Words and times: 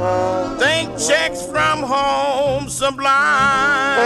Think 0.00 0.96
checks 0.98 1.44
from 1.46 1.82
home 1.82 2.70
sublime. 2.70 4.00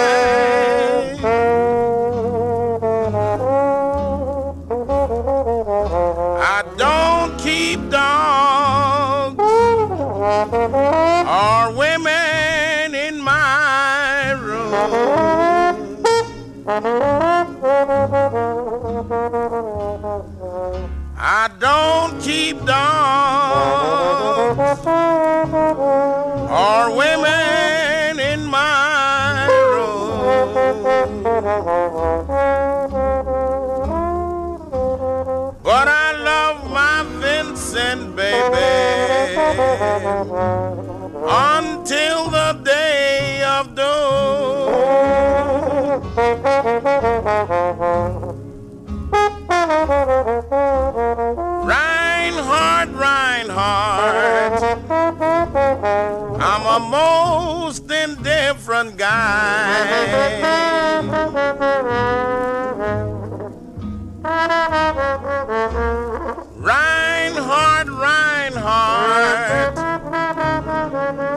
Reinhardt, 66.56 67.88
Reinhardt, 67.88 69.79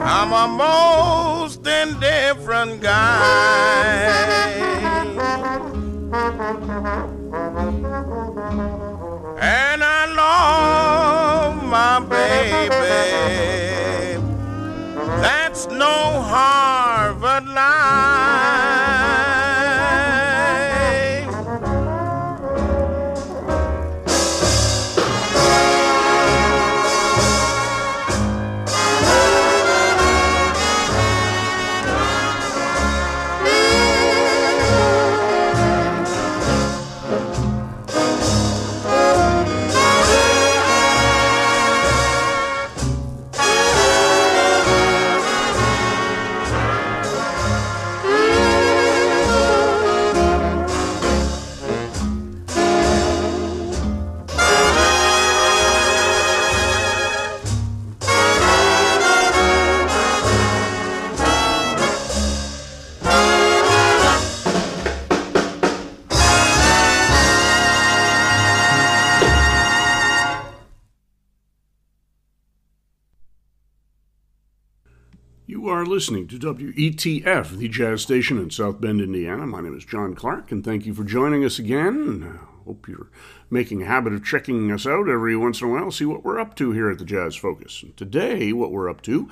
I'm 0.04 0.32
a 0.32 0.48
most 0.48 1.66
indifferent 1.66 2.82
guy. 2.82 3.78
And 9.40 9.82
I 9.82 10.06
love 10.14 11.62
my 11.64 12.00
baby. 12.00 12.76
That's 15.22 15.66
no 15.68 16.22
harm. 16.22 16.87
Listening 75.98 76.28
to 76.28 76.38
WETF, 76.38 77.58
the 77.58 77.66
jazz 77.68 78.02
station 78.02 78.38
in 78.38 78.48
South 78.50 78.80
Bend, 78.80 79.00
Indiana. 79.00 79.44
My 79.48 79.60
name 79.60 79.76
is 79.76 79.84
John 79.84 80.14
Clark, 80.14 80.52
and 80.52 80.64
thank 80.64 80.86
you 80.86 80.94
for 80.94 81.02
joining 81.02 81.44
us 81.44 81.58
again. 81.58 82.38
Hope 82.64 82.86
you're 82.86 83.10
making 83.50 83.82
a 83.82 83.86
habit 83.86 84.12
of 84.12 84.24
checking 84.24 84.70
us 84.70 84.86
out 84.86 85.08
every 85.08 85.36
once 85.36 85.60
in 85.60 85.68
a 85.68 85.70
while, 85.70 85.90
see 85.90 86.04
what 86.04 86.24
we're 86.24 86.38
up 86.38 86.54
to 86.56 86.72
here 86.72 86.90
at 86.90 86.98
the 86.98 87.04
Jazz 87.04 87.36
Focus. 87.36 87.84
Today, 87.96 88.52
what 88.52 88.70
we're 88.70 88.90
up 88.90 89.02
to 89.02 89.28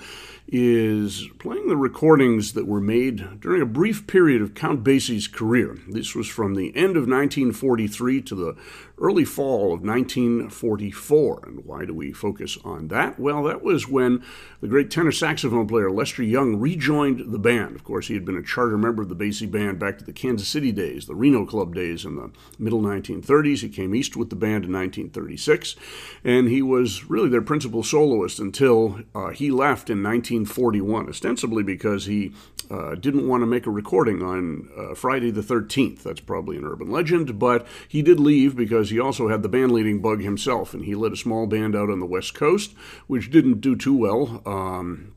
is 0.48 1.24
playing 1.38 1.68
the 1.68 1.76
recordings 1.76 2.52
that 2.52 2.66
were 2.66 2.80
made 2.80 3.40
during 3.40 3.60
a 3.60 3.66
brief 3.66 4.06
period 4.06 4.40
of 4.40 4.54
Count 4.54 4.84
Basie's 4.84 5.26
career. 5.26 5.76
This 5.88 6.14
was 6.14 6.28
from 6.28 6.54
the 6.54 6.74
end 6.76 6.96
of 6.96 7.08
1943 7.08 8.22
to 8.22 8.34
the 8.34 8.56
early 8.98 9.24
fall 9.24 9.74
of 9.74 9.82
1944. 9.82 11.42
And 11.46 11.64
why 11.64 11.84
do 11.84 11.92
we 11.92 12.12
focus 12.12 12.56
on 12.64 12.88
that? 12.88 13.18
Well, 13.18 13.42
that 13.44 13.62
was 13.62 13.88
when 13.88 14.22
the 14.60 14.68
great 14.68 14.90
tenor 14.90 15.12
saxophone 15.12 15.66
player 15.66 15.90
Lester 15.90 16.22
Young 16.22 16.56
rejoined 16.56 17.32
the 17.32 17.38
band. 17.38 17.74
Of 17.76 17.84
course, 17.84 18.08
he 18.08 18.14
had 18.14 18.24
been 18.24 18.36
a 18.36 18.42
charter 18.42 18.78
member 18.78 19.02
of 19.02 19.08
the 19.08 19.16
Basie 19.16 19.50
band 19.50 19.78
back 19.78 19.98
to 19.98 20.04
the 20.04 20.12
Kansas 20.12 20.48
City 20.48 20.72
days, 20.72 21.06
the 21.06 21.14
Reno 21.14 21.44
Club 21.44 21.74
days 21.74 22.04
in 22.04 22.16
the 22.16 22.30
middle 22.58 22.80
1930s. 22.80 23.60
He 23.60 23.68
came 23.68 23.94
east 23.94 24.05
with 24.14 24.30
the 24.30 24.36
band 24.36 24.64
in 24.64 24.72
1936, 24.72 25.74
and 26.22 26.48
he 26.48 26.62
was 26.62 27.08
really 27.10 27.28
their 27.28 27.42
principal 27.42 27.82
soloist 27.82 28.38
until 28.38 29.00
uh, 29.14 29.30
he 29.30 29.50
left 29.50 29.90
in 29.90 30.02
1941, 30.02 31.08
ostensibly 31.08 31.62
because 31.62 32.04
he 32.04 32.32
uh, 32.70 32.94
didn't 32.94 33.26
want 33.26 33.42
to 33.42 33.46
make 33.46 33.66
a 33.66 33.70
recording 33.70 34.22
on 34.22 34.68
uh, 34.76 34.94
Friday 34.94 35.30
the 35.30 35.40
13th. 35.40 36.02
That's 36.02 36.20
probably 36.20 36.56
an 36.56 36.64
urban 36.64 36.90
legend, 36.90 37.38
but 37.38 37.66
he 37.88 38.02
did 38.02 38.20
leave 38.20 38.56
because 38.56 38.90
he 38.90 39.00
also 39.00 39.28
had 39.28 39.42
the 39.42 39.48
band 39.48 39.72
leading 39.72 40.00
bug 40.00 40.20
himself, 40.20 40.74
and 40.74 40.84
he 40.84 40.94
led 40.94 41.12
a 41.12 41.16
small 41.16 41.46
band 41.46 41.74
out 41.74 41.90
on 41.90 42.00
the 42.00 42.06
West 42.06 42.34
Coast, 42.34 42.74
which 43.06 43.30
didn't 43.30 43.60
do 43.60 43.74
too 43.74 43.96
well. 43.96 44.42
Um, 44.44 45.14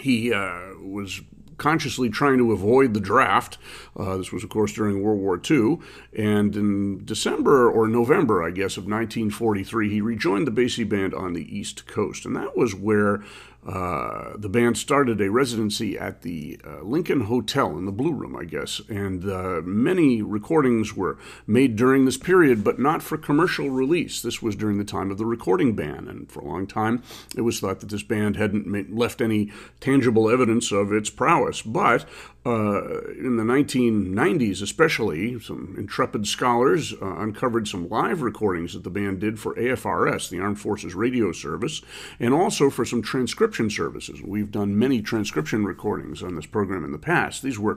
he 0.00 0.32
uh, 0.32 0.74
was 0.80 1.20
consciously 1.58 2.08
trying 2.08 2.38
to 2.38 2.52
avoid 2.52 2.94
the 2.94 3.00
draft. 3.00 3.58
Uh, 3.96 4.16
this 4.16 4.32
was, 4.32 4.44
of 4.44 4.50
course, 4.50 4.72
during 4.72 5.02
World 5.02 5.20
War 5.20 5.40
II. 5.50 5.78
And 6.16 6.56
in 6.56 7.04
December 7.04 7.70
or 7.70 7.88
November, 7.88 8.42
I 8.42 8.50
guess, 8.50 8.76
of 8.76 8.84
1943, 8.84 9.90
he 9.90 10.00
rejoined 10.00 10.46
the 10.46 10.50
Basie 10.52 10.88
Band 10.88 11.14
on 11.14 11.32
the 11.32 11.56
East 11.56 11.86
Coast. 11.86 12.24
And 12.24 12.36
that 12.36 12.56
was 12.56 12.74
where 12.74 13.22
uh, 13.66 14.34
the 14.36 14.48
band 14.48 14.76
started 14.76 15.20
a 15.20 15.30
residency 15.30 15.98
at 15.98 16.20
the 16.20 16.60
uh, 16.66 16.82
Lincoln 16.82 17.22
Hotel 17.22 17.78
in 17.78 17.86
the 17.86 17.92
Blue 17.92 18.12
Room, 18.12 18.36
I 18.36 18.44
guess, 18.44 18.80
and 18.90 19.24
uh, 19.24 19.62
many 19.64 20.20
recordings 20.20 20.94
were 20.94 21.16
made 21.46 21.74
during 21.74 22.04
this 22.04 22.18
period, 22.18 22.62
but 22.62 22.78
not 22.78 23.02
for 23.02 23.16
commercial 23.16 23.70
release. 23.70 24.20
This 24.20 24.42
was 24.42 24.54
during 24.54 24.76
the 24.76 24.84
time 24.84 25.10
of 25.10 25.16
the 25.16 25.24
recording 25.24 25.74
ban, 25.74 26.08
and 26.08 26.30
for 26.30 26.40
a 26.40 26.44
long 26.44 26.66
time 26.66 27.02
it 27.34 27.40
was 27.40 27.58
thought 27.58 27.80
that 27.80 27.88
this 27.88 28.02
band 28.02 28.36
hadn't 28.36 28.94
left 28.94 29.22
any 29.22 29.50
tangible 29.80 30.28
evidence 30.28 30.70
of 30.70 30.92
its 30.92 31.08
prowess. 31.08 31.43
But 31.64 32.04
uh, 32.46 33.12
in 33.12 33.36
the 33.36 33.42
1990s, 33.42 34.62
especially, 34.62 35.40
some 35.40 35.74
intrepid 35.78 36.26
scholars 36.26 36.92
uh, 37.00 37.16
uncovered 37.18 37.66
some 37.68 37.88
live 37.88 38.22
recordings 38.22 38.74
that 38.74 38.84
the 38.84 38.90
band 38.90 39.20
did 39.20 39.38
for 39.38 39.54
AFRS, 39.54 40.28
the 40.28 40.40
Armed 40.40 40.60
Forces 40.60 40.94
Radio 40.94 41.32
Service, 41.32 41.82
and 42.20 42.34
also 42.34 42.70
for 42.70 42.84
some 42.84 43.02
transcription 43.02 43.70
services. 43.70 44.20
We've 44.22 44.50
done 44.50 44.78
many 44.78 45.00
transcription 45.00 45.64
recordings 45.64 46.22
on 46.22 46.34
this 46.36 46.46
program 46.46 46.84
in 46.84 46.92
the 46.92 46.98
past. 46.98 47.42
These 47.42 47.58
were 47.58 47.76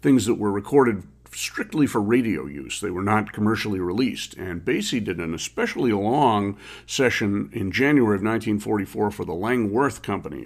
things 0.00 0.26
that 0.26 0.34
were 0.34 0.52
recorded 0.52 1.04
strictly 1.34 1.86
for 1.86 2.00
radio 2.00 2.46
use. 2.46 2.80
They 2.80 2.90
were 2.90 3.02
not 3.02 3.32
commercially 3.32 3.80
released. 3.80 4.34
And 4.34 4.64
Basie 4.64 5.02
did 5.02 5.18
an 5.18 5.34
especially 5.34 5.92
long 5.92 6.58
session 6.86 7.50
in 7.52 7.72
January 7.72 8.16
of 8.16 8.22
1944 8.22 9.10
for 9.10 9.24
the 9.24 9.32
Lang-Worth 9.32 10.02
Company 10.02 10.44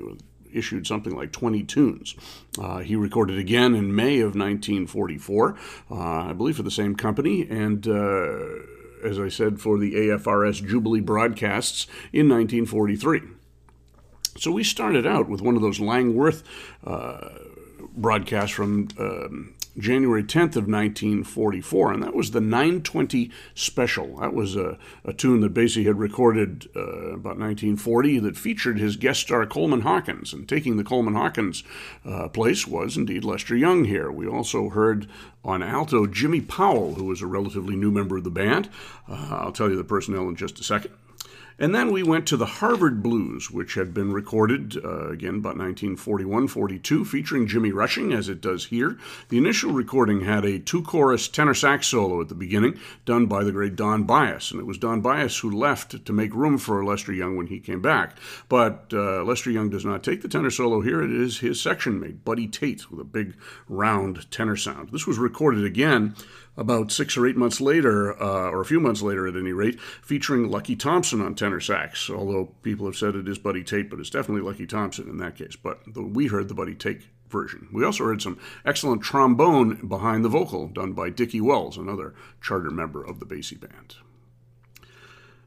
issued 0.56 0.86
something 0.86 1.14
like 1.14 1.32
20 1.32 1.62
tunes. 1.64 2.14
Uh, 2.58 2.78
he 2.78 2.96
recorded 2.96 3.38
again 3.38 3.74
in 3.74 3.94
May 3.94 4.20
of 4.20 4.34
1944, 4.34 5.56
uh, 5.90 5.94
I 5.94 6.32
believe 6.32 6.56
for 6.56 6.62
the 6.62 6.70
same 6.70 6.96
company, 6.96 7.46
and 7.48 7.86
uh, 7.86 8.38
as 9.04 9.18
I 9.18 9.28
said, 9.28 9.60
for 9.60 9.78
the 9.78 9.94
AFRS 9.94 10.66
Jubilee 10.66 11.00
broadcasts 11.00 11.86
in 12.12 12.28
1943. 12.28 13.22
So 14.38 14.50
we 14.50 14.64
started 14.64 15.06
out 15.06 15.28
with 15.28 15.40
one 15.40 15.56
of 15.56 15.62
those 15.62 15.80
Lang-Worth 15.80 16.42
uh, 16.84 17.28
broadcasts 17.96 18.54
from 18.54 18.88
um, 18.98 19.54
January 19.78 20.22
10th 20.22 20.56
of 20.56 20.66
1944, 20.66 21.92
and 21.92 22.02
that 22.02 22.14
was 22.14 22.30
the 22.30 22.40
920 22.40 23.30
Special. 23.54 24.18
That 24.18 24.34
was 24.34 24.56
a, 24.56 24.78
a 25.04 25.12
tune 25.12 25.40
that 25.40 25.54
Basie 25.54 25.86
had 25.86 25.98
recorded 25.98 26.68
uh, 26.74 27.14
about 27.14 27.38
1940 27.38 28.18
that 28.20 28.36
featured 28.36 28.78
his 28.78 28.96
guest 28.96 29.20
star 29.20 29.46
Coleman 29.46 29.82
Hawkins, 29.82 30.32
and 30.32 30.48
taking 30.48 30.76
the 30.76 30.84
Coleman 30.84 31.14
Hawkins 31.14 31.62
uh, 32.04 32.28
place 32.28 32.66
was 32.66 32.96
indeed 32.96 33.24
Lester 33.24 33.56
Young 33.56 33.84
here. 33.84 34.10
We 34.10 34.26
also 34.26 34.70
heard 34.70 35.08
on 35.44 35.62
alto 35.62 36.06
Jimmy 36.06 36.40
Powell, 36.40 36.94
who 36.94 37.04
was 37.04 37.22
a 37.22 37.26
relatively 37.26 37.76
new 37.76 37.90
member 37.90 38.16
of 38.16 38.24
the 38.24 38.30
band. 38.30 38.68
Uh, 39.08 39.28
I'll 39.30 39.52
tell 39.52 39.70
you 39.70 39.76
the 39.76 39.84
personnel 39.84 40.28
in 40.28 40.36
just 40.36 40.60
a 40.60 40.64
second. 40.64 40.92
And 41.58 41.74
then 41.74 41.90
we 41.90 42.02
went 42.02 42.26
to 42.26 42.36
the 42.36 42.44
Harvard 42.46 43.02
Blues, 43.02 43.50
which 43.50 43.74
had 43.74 43.94
been 43.94 44.12
recorded, 44.12 44.76
uh, 44.76 45.08
again, 45.08 45.36
about 45.36 45.56
1941 45.56 46.48
42, 46.48 47.04
featuring 47.06 47.46
Jimmy 47.46 47.72
Rushing, 47.72 48.12
as 48.12 48.28
it 48.28 48.42
does 48.42 48.66
here. 48.66 48.98
The 49.30 49.38
initial 49.38 49.72
recording 49.72 50.20
had 50.20 50.44
a 50.44 50.58
two 50.58 50.82
chorus 50.82 51.28
tenor 51.28 51.54
sax 51.54 51.86
solo 51.86 52.20
at 52.20 52.28
the 52.28 52.34
beginning, 52.34 52.78
done 53.06 53.24
by 53.24 53.42
the 53.42 53.52
great 53.52 53.74
Don 53.74 54.04
Byas. 54.06 54.50
And 54.50 54.60
it 54.60 54.66
was 54.66 54.76
Don 54.76 55.00
Byas 55.00 55.40
who 55.40 55.50
left 55.50 56.04
to 56.04 56.12
make 56.12 56.34
room 56.34 56.58
for 56.58 56.84
Lester 56.84 57.12
Young 57.12 57.38
when 57.38 57.46
he 57.46 57.58
came 57.58 57.80
back. 57.80 58.16
But 58.50 58.92
uh, 58.92 59.24
Lester 59.24 59.50
Young 59.50 59.70
does 59.70 59.84
not 59.84 60.02
take 60.02 60.20
the 60.20 60.28
tenor 60.28 60.50
solo 60.50 60.82
here. 60.82 61.02
It 61.02 61.10
is 61.10 61.38
his 61.38 61.58
section 61.58 61.98
mate, 61.98 62.22
Buddy 62.22 62.48
Tate, 62.48 62.90
with 62.90 63.00
a 63.00 63.04
big 63.04 63.34
round 63.66 64.30
tenor 64.30 64.56
sound. 64.56 64.90
This 64.90 65.06
was 65.06 65.16
recorded 65.16 65.64
again 65.64 66.16
about 66.56 66.90
six 66.90 67.16
or 67.16 67.26
eight 67.26 67.36
months 67.36 67.60
later, 67.60 68.20
uh, 68.20 68.50
or 68.50 68.60
a 68.60 68.64
few 68.64 68.80
months 68.80 69.02
later 69.02 69.26
at 69.26 69.36
any 69.36 69.52
rate, 69.52 69.80
featuring 69.80 70.50
Lucky 70.50 70.74
Thompson 70.74 71.20
on 71.20 71.34
tenor 71.34 71.45
sax. 71.60 72.10
Although 72.10 72.52
people 72.62 72.86
have 72.86 72.96
said 72.96 73.14
it 73.14 73.28
is 73.28 73.38
Buddy 73.38 73.62
Tate, 73.62 73.90
but 73.90 74.00
it's 74.00 74.10
definitely 74.10 74.42
Lucky 74.42 74.66
Thompson 74.66 75.08
in 75.08 75.18
that 75.18 75.36
case. 75.36 75.56
But 75.56 75.80
the, 75.86 76.02
we 76.02 76.26
heard 76.26 76.48
the 76.48 76.54
Buddy 76.54 76.74
Tate 76.74 77.02
version. 77.28 77.68
We 77.72 77.84
also 77.84 78.04
heard 78.04 78.22
some 78.22 78.38
excellent 78.64 79.02
trombone 79.02 79.86
behind 79.86 80.24
the 80.24 80.28
vocal 80.28 80.68
done 80.68 80.92
by 80.92 81.10
Dicky 81.10 81.40
Wells, 81.40 81.76
another 81.76 82.14
charter 82.40 82.70
member 82.70 83.02
of 83.02 83.20
the 83.20 83.26
Basie 83.26 83.60
Band. 83.60 83.96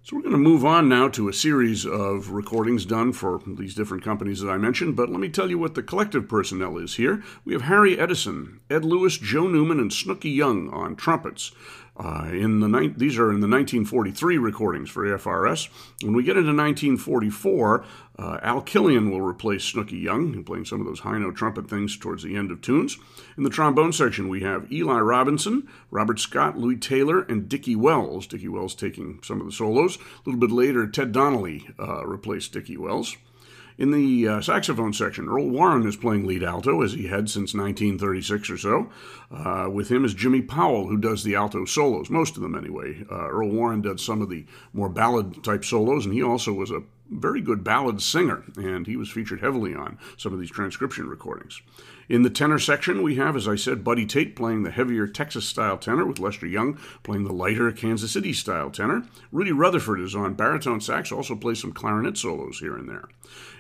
So 0.02 0.16
we're 0.16 0.24
going 0.24 0.32
to 0.32 0.40
move 0.40 0.66
on 0.66 0.90
now 0.90 1.08
to 1.10 1.30
a 1.30 1.34
series 1.34 1.86
of 1.86 2.32
recordings 2.32 2.86
done 2.86 3.14
for 3.14 3.42
these 3.46 3.76
different 3.76 4.04
companies 4.04 4.40
that 4.40 4.50
I 4.50 4.58
mentioned, 4.58 4.96
but 4.96 5.10
let 5.10 5.20
me 5.20 5.30
tell 5.30 5.50
you 5.50 5.60
what 5.60 5.76
the 5.76 5.84
collective 5.84 6.28
personnel 6.28 6.78
is 6.78 6.96
here. 6.96 7.22
We 7.46 7.54
have 7.54 7.64
Harry 7.64 8.00
Edison, 8.00 8.60
Ed 8.72 8.86
Lewis, 8.86 9.18
Joe 9.18 9.48
Newman, 9.48 9.80
and 9.80 9.94
Snooky 9.94 10.32
Young 10.32 10.70
on 10.70 10.96
trumpets. 10.96 11.52
Uh, 12.00 12.30
in 12.32 12.62
the 12.62 12.68
ni- 12.70 12.94
these 12.96 13.18
are 13.18 13.30
in 13.30 13.42
the 13.42 13.48
1943 13.48 14.38
recordings 14.38 14.90
for 14.90 15.06
AFRS. 15.06 15.68
When 16.02 16.16
we 16.16 16.24
get 16.24 16.38
into 16.38 16.54
1944, 16.54 17.84
uh, 18.18 18.40
Al 18.42 18.62
Killian 18.62 19.12
will 19.12 19.22
replace 19.22 19.66
Snooky 19.66 19.98
Young, 19.98 20.44
playing 20.46 20.64
some 20.64 20.80
of 20.80 20.88
those 20.88 21.02
high 21.02 21.18
note 21.18 21.36
trumpet 21.36 21.70
things 21.70 21.98
towards 21.98 22.24
the 22.24 22.38
end 22.38 22.52
of 22.52 22.62
tunes. 22.62 22.98
In 23.38 23.44
the 23.44 23.50
trombone 23.50 23.92
section, 23.92 24.30
we 24.30 24.42
have 24.42 24.72
Eli 24.72 25.00
Robinson, 25.00 25.68
Robert 25.92 26.20
Scott, 26.20 26.58
Louis 26.58 26.78
Taylor, 26.78 27.22
and 27.24 27.50
Dicky 27.50 27.76
Wells. 27.76 28.28
Dicky 28.28 28.48
Wells 28.48 28.76
taking 28.76 29.20
some 29.22 29.42
of 29.42 29.46
the 29.46 29.52
solos. 29.52 29.98
A 29.98 30.30
little 30.30 30.40
bit 30.40 30.52
later, 30.52 30.88
Ted 30.88 31.12
Donnelly 31.12 31.68
uh, 31.78 32.06
replaced 32.06 32.54
Dicky 32.54 32.78
Wells. 32.78 33.18
In 33.80 33.92
the 33.92 34.28
uh, 34.28 34.42
saxophone 34.42 34.92
section, 34.92 35.30
Earl 35.30 35.50
Warren 35.50 35.88
is 35.88 35.96
playing 35.96 36.28
lead 36.28 36.44
alto, 36.44 36.82
as 36.82 36.92
he 36.92 37.08
had 37.08 37.30
since 37.30 37.54
1936 37.54 38.50
or 38.50 38.58
so. 38.58 38.90
Uh, 39.32 39.70
with 39.72 39.90
him 39.90 40.04
is 40.04 40.14
Jimmy 40.14 40.42
Powell, 40.42 40.90
who 40.90 40.98
does 40.98 41.24
the 41.24 41.36
alto 41.36 41.64
solos, 41.64 42.10
most 42.10 42.36
of 42.36 42.42
them 42.42 42.56
anyway. 42.56 43.06
Uh, 43.10 43.30
Earl 43.30 43.52
Warren 43.52 43.82
does 43.82 44.04
some 44.04 44.22
of 44.22 44.30
the 44.30 44.46
more 44.74 44.90
ballad 44.90 45.46
type 45.46 45.64
solos, 45.64 46.04
and 46.04 46.14
he 46.14 46.22
also 46.22 46.52
was 46.52 46.72
a 46.72 46.84
very 47.10 47.40
good 47.40 47.64
ballad 47.64 48.02
singer, 48.02 48.44
and 48.58 48.86
he 48.86 48.98
was 48.98 49.10
featured 49.10 49.40
heavily 49.40 49.74
on 49.74 49.98
some 50.18 50.34
of 50.34 50.42
these 50.42 50.52
transcription 50.52 51.08
recordings. 51.08 51.62
In 52.10 52.24
the 52.24 52.32
tenor 52.32 52.58
section, 52.58 53.04
we 53.04 53.18
have, 53.18 53.36
as 53.36 53.48
I 53.48 53.56
said, 53.56 53.84
Buddy 53.84 54.04
Tate 54.04 54.36
playing 54.36 54.64
the 54.64 54.72
heavier 54.72 55.06
Texas 55.06 55.46
style 55.46 55.78
tenor, 55.78 56.08
with 56.08 56.18
Lester 56.18 56.48
Young 56.48 56.80
playing 57.04 57.26
the 57.26 57.32
lighter 57.34 57.72
Kansas 57.72 58.12
City 58.12 58.34
style 58.34 58.72
tenor. 58.72 59.04
Rudy 59.32 59.52
Rutherford 59.52 60.00
is 60.00 60.16
on 60.16 60.34
baritone 60.34 60.82
sax, 60.82 61.12
also 61.12 61.36
plays 61.36 61.62
some 61.62 61.72
clarinet 61.72 62.18
solos 62.18 62.58
here 62.62 62.76
and 62.76 62.90
there. 62.90 63.10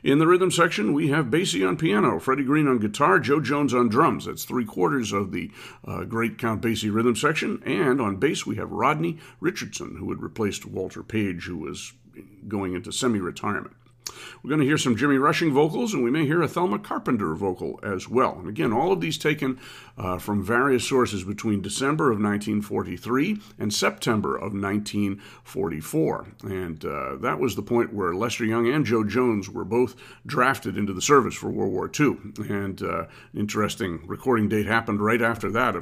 In 0.03 0.18
the 0.18 0.25
rhythm 0.25 0.50
section, 0.50 0.94
we 0.94 1.10
have 1.10 1.27
Basie 1.27 1.68
on 1.68 1.77
piano, 1.77 2.20
Freddie 2.20 2.44
Green 2.44 2.68
on 2.68 2.79
guitar, 2.79 3.20
Jo 3.20 3.39
Jones 3.39 3.72
on 3.72 3.88
drums. 3.88 4.25
That's 4.25 4.46
three 4.46 4.65
quarters 4.65 5.12
of 5.12 5.32
the 5.32 5.51
uh, 5.86 6.06
great 6.06 6.39
Count 6.39 6.60
Basie 6.60 6.91
rhythm 6.91 7.15
section. 7.15 7.62
And 7.68 8.01
on 8.01 8.18
bass, 8.18 8.48
we 8.48 8.56
have 8.56 8.72
Rodney 8.72 9.20
Richardson, 9.39 9.98
who 9.98 10.10
had 10.10 10.24
replaced 10.24 10.65
Walter 10.65 11.03
Page, 11.03 11.44
who 11.44 11.58
was 11.58 11.94
going 12.48 12.74
into 12.74 12.91
semi 12.91 13.20
retirement. 13.20 13.75
We're 14.44 14.50
going 14.50 14.62
to 14.62 14.66
hear 14.66 14.78
some 14.78 14.96
Jimmy 14.96 15.18
Rushing 15.18 15.54
vocals, 15.54 15.94
and 15.94 16.04
we 16.04 16.12
may 16.12 16.25
hear 16.25 16.42
a 16.42 16.48
Thelma 16.48 16.80
Carpenter 16.80 17.34
vocal 17.36 17.80
as 17.84 18.08
well. 18.08 18.38
And 18.39 18.48
again, 18.48 18.72
all 18.72 18.92
of 18.92 19.01
these 19.01 19.18
taken 19.18 19.60
uh, 19.98 20.18
from 20.18 20.44
various 20.44 20.88
sources 20.88 21.24
between 21.24 21.62
December 21.62 22.06
of 22.06 22.20
1943 22.20 23.42
and 23.58 23.74
September 23.74 24.36
of 24.36 24.54
1944. 24.54 26.28
And 26.44 26.86
uh, 26.86 27.16
that 27.18 27.39
was 27.39 27.56
the 27.56 27.62
point 27.62 27.94
where 27.94 28.16
Lester 28.16 28.46
Young 28.46 28.68
and 28.68 28.86
Jo 28.86 29.04
Jones 29.04 29.50
were 29.50 29.66
both 29.66 29.96
drafted 30.25 30.78
into 30.78 30.94
the 30.94 31.01
service 31.01 31.36
for 31.36 31.50
World 31.50 31.74
War 31.74 31.92
II. 32.00 32.18
And 32.50 32.82
uh, 32.82 33.06
interesting 33.36 34.06
recording 34.08 34.48
date 34.48 34.66
happened 34.66 35.01
right 35.01 35.22
after 35.22 35.51
that, 35.51 35.75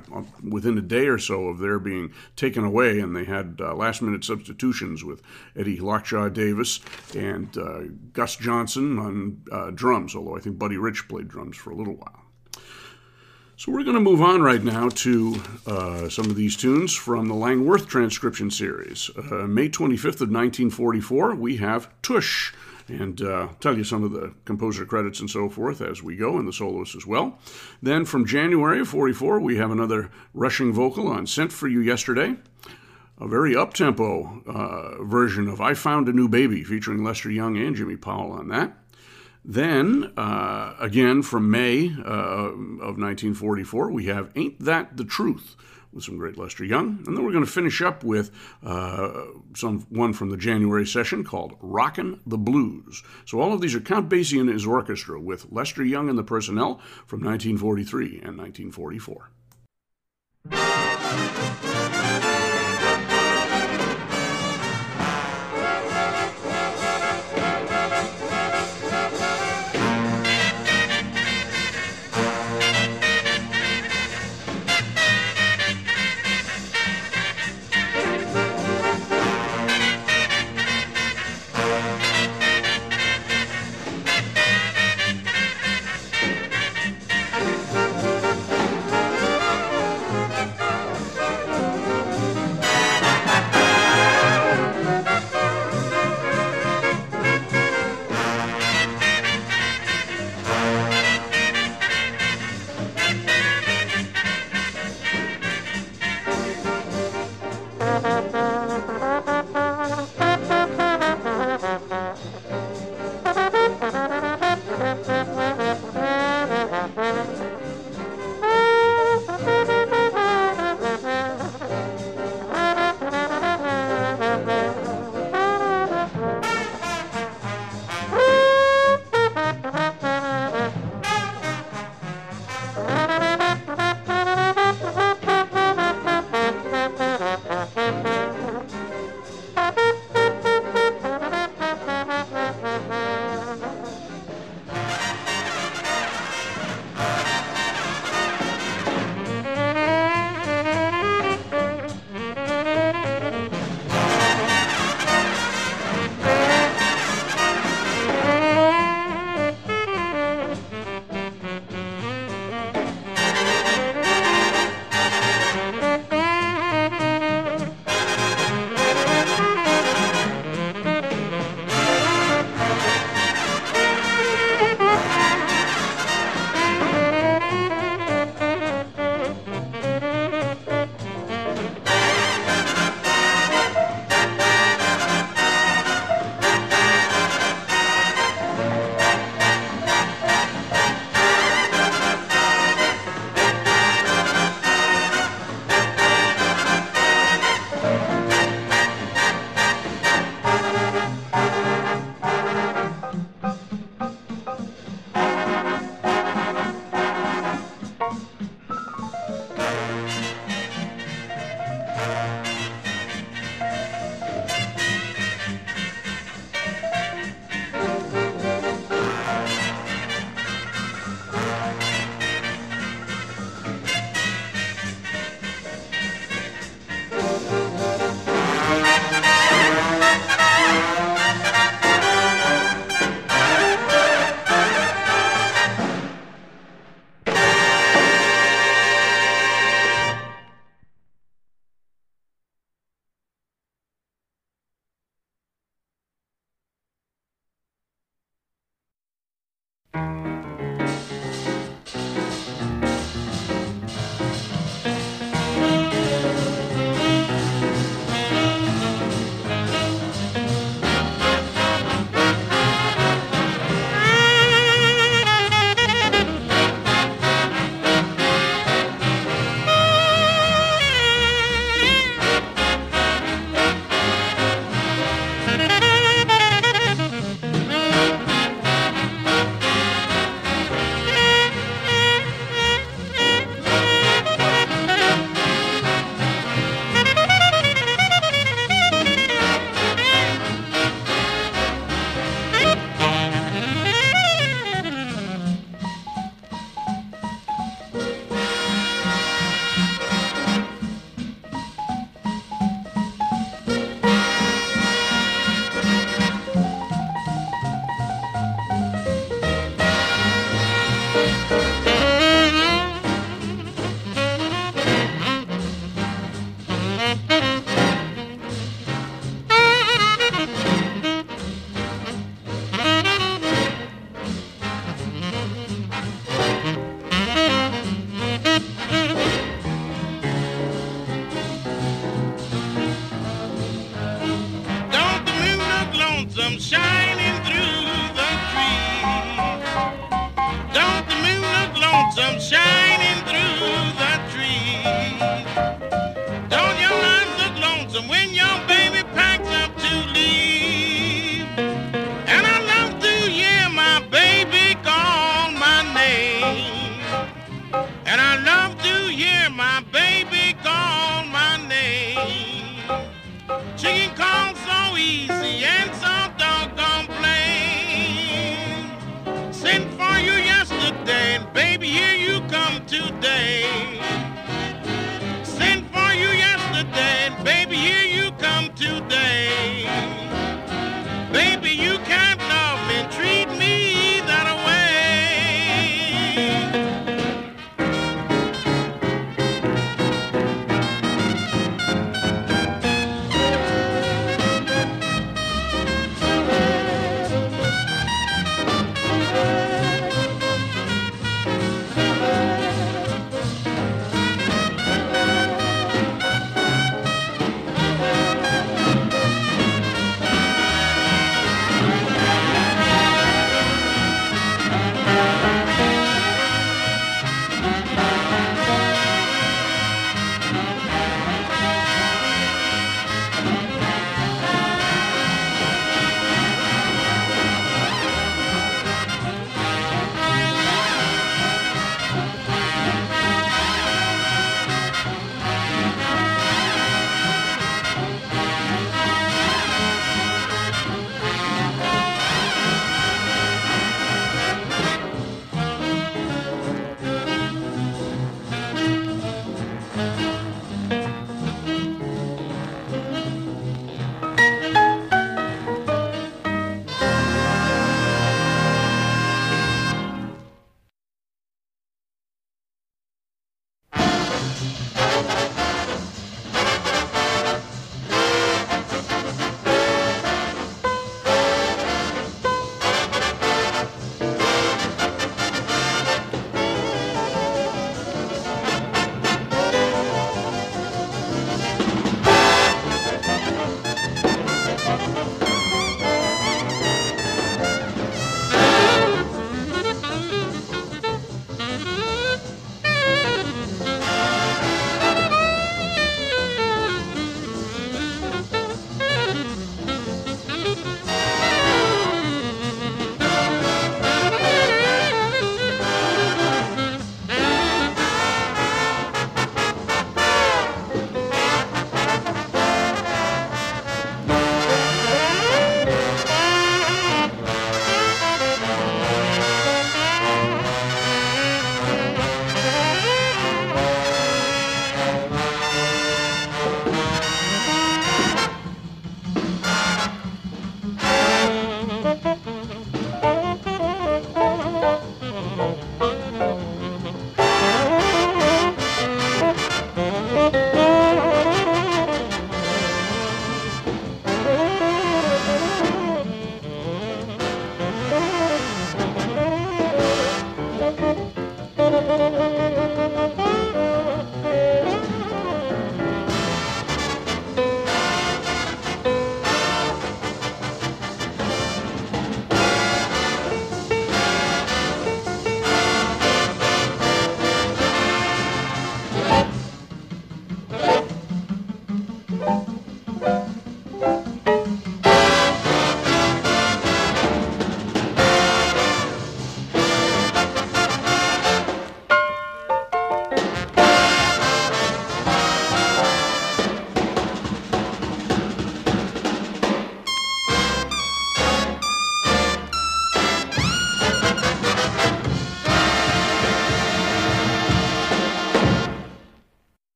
within 0.44 0.78
a 0.78 0.82
day 0.82 1.08
or 1.08 1.18
so 1.18 1.46
of 1.46 1.60
their 1.60 1.80
being 1.80 2.12
taken 2.36 2.64
away, 2.64 3.00
and 3.00 3.16
they 3.16 3.26
had 3.26 3.60
uh, 3.60 3.74
last 3.76 4.02
minute 4.02 4.24
substitutions 4.24 5.04
with 5.04 5.22
Eddie 5.56 5.80
Lockjaw 5.80 6.30
Davis 6.30 6.80
and 7.16 7.58
uh, 7.58 7.82
Gus 8.18 8.36
Johnson 8.36 8.98
on 8.98 9.76
drums, 9.76 10.16
although 10.16 10.36
I 10.36 10.40
think 10.40 10.58
Buddy 10.58 10.76
Rich 10.76 11.08
played 11.08 11.28
drums 11.28 11.56
for 11.56 11.70
a 11.70 11.76
little 11.76 11.94
while. 11.94 12.24
So 13.58 13.72
we're 13.72 13.84
going 13.84 13.94
to 13.94 14.02
move 14.02 14.22
on 14.22 14.42
right 14.42 14.64
now 14.64 14.90
to 14.90 15.42
uh, 15.68 16.10
some 16.10 16.26
of 16.26 16.36
these 16.36 16.56
tunes 16.56 16.96
from 16.96 17.28
the 17.28 17.36
Lang-Worth 17.36 17.88
transcription 17.88 18.50
series. 18.50 19.12
Uh, 19.16 19.46
May 19.48 19.70
25th 19.70 20.22
of 20.22 20.32
1944, 20.32 21.36
we 21.36 21.58
have 21.58 21.90
Tush, 22.02 22.54
and 22.88 23.22
uh, 23.22 23.50
tell 23.60 23.78
you 23.78 23.84
some 23.84 24.04
of 24.04 24.12
the 24.12 24.34
composer 24.46 24.84
credits 24.86 25.20
and 25.20 25.30
so 25.30 25.48
forth 25.48 25.82
as 25.82 26.02
we 26.02 26.16
go, 26.16 26.38
and 26.38 26.48
the 26.48 26.54
soloists 26.54 26.96
as 26.96 27.06
well. 27.06 27.38
Then 27.82 28.04
from 28.04 28.26
January 28.26 28.80
of 28.80 28.88
44, 28.88 29.40
we 29.40 29.58
have 29.58 29.70
another 29.70 30.10
rushing 30.34 30.74
vocal 30.74 31.08
on 31.08 31.28
Sent 31.28 31.52
for 31.52 31.68
You 31.68 31.82
Yesterday. 31.82 32.36
A 33.20 33.28
very 33.28 33.56
up-tempo 33.56 34.44
uh, 34.46 35.04
version 35.04 35.48
of 35.48 35.60
I 35.60 35.74
Found 35.74 36.08
a 36.08 36.14
New 36.14 36.30
Baby, 36.30 36.64
featuring 36.64 37.04
Lester 37.04 37.32
Young 37.32 37.58
and 37.58 37.76
Jimmy 37.76 37.96
Powell 37.96 38.32
on 38.32 38.50
that. 38.50 38.78
Then, 39.44 40.14
uh, 40.18 40.76
again 40.80 41.24
from 41.24 41.50
May 41.50 41.88
uh, 41.88 42.52
of 42.52 43.00
1944, 43.00 43.92
we 43.92 44.06
have 44.06 44.30
Ain't 44.36 44.60
That 44.60 44.98
the 44.98 45.06
Truth 45.06 45.56
with 45.94 46.04
some 46.04 46.18
great 46.18 46.38
Lester 46.38 46.64
Young. 46.64 47.02
And 47.08 47.18
then 47.18 47.26
we're 47.26 47.32
going 47.32 47.46
to 47.46 47.50
finish 47.50 47.82
up 47.82 48.04
with 48.04 48.30
uh, 48.62 49.24
some 49.56 49.88
one 49.90 50.14
from 50.14 50.30
the 50.30 50.38
January 50.38 50.86
session 50.86 51.24
called 51.24 51.58
Rockin' 51.60 52.20
the 52.28 52.38
Blues. 52.38 53.02
So 53.26 53.40
all 53.40 53.52
of 53.52 53.62
these 53.62 53.74
are 53.74 53.80
Count 53.80 54.10
Basie 54.10 54.40
and 54.40 54.50
his 54.50 54.68
orchestra 54.68 55.20
with 55.20 55.52
Lester 55.52 55.84
Young 55.84 56.08
and 56.10 56.20
the 56.20 56.24
Personnel 56.24 56.80
from 57.08 57.24
1943 57.24 58.22
and 58.24 58.38
1944. 58.38 59.32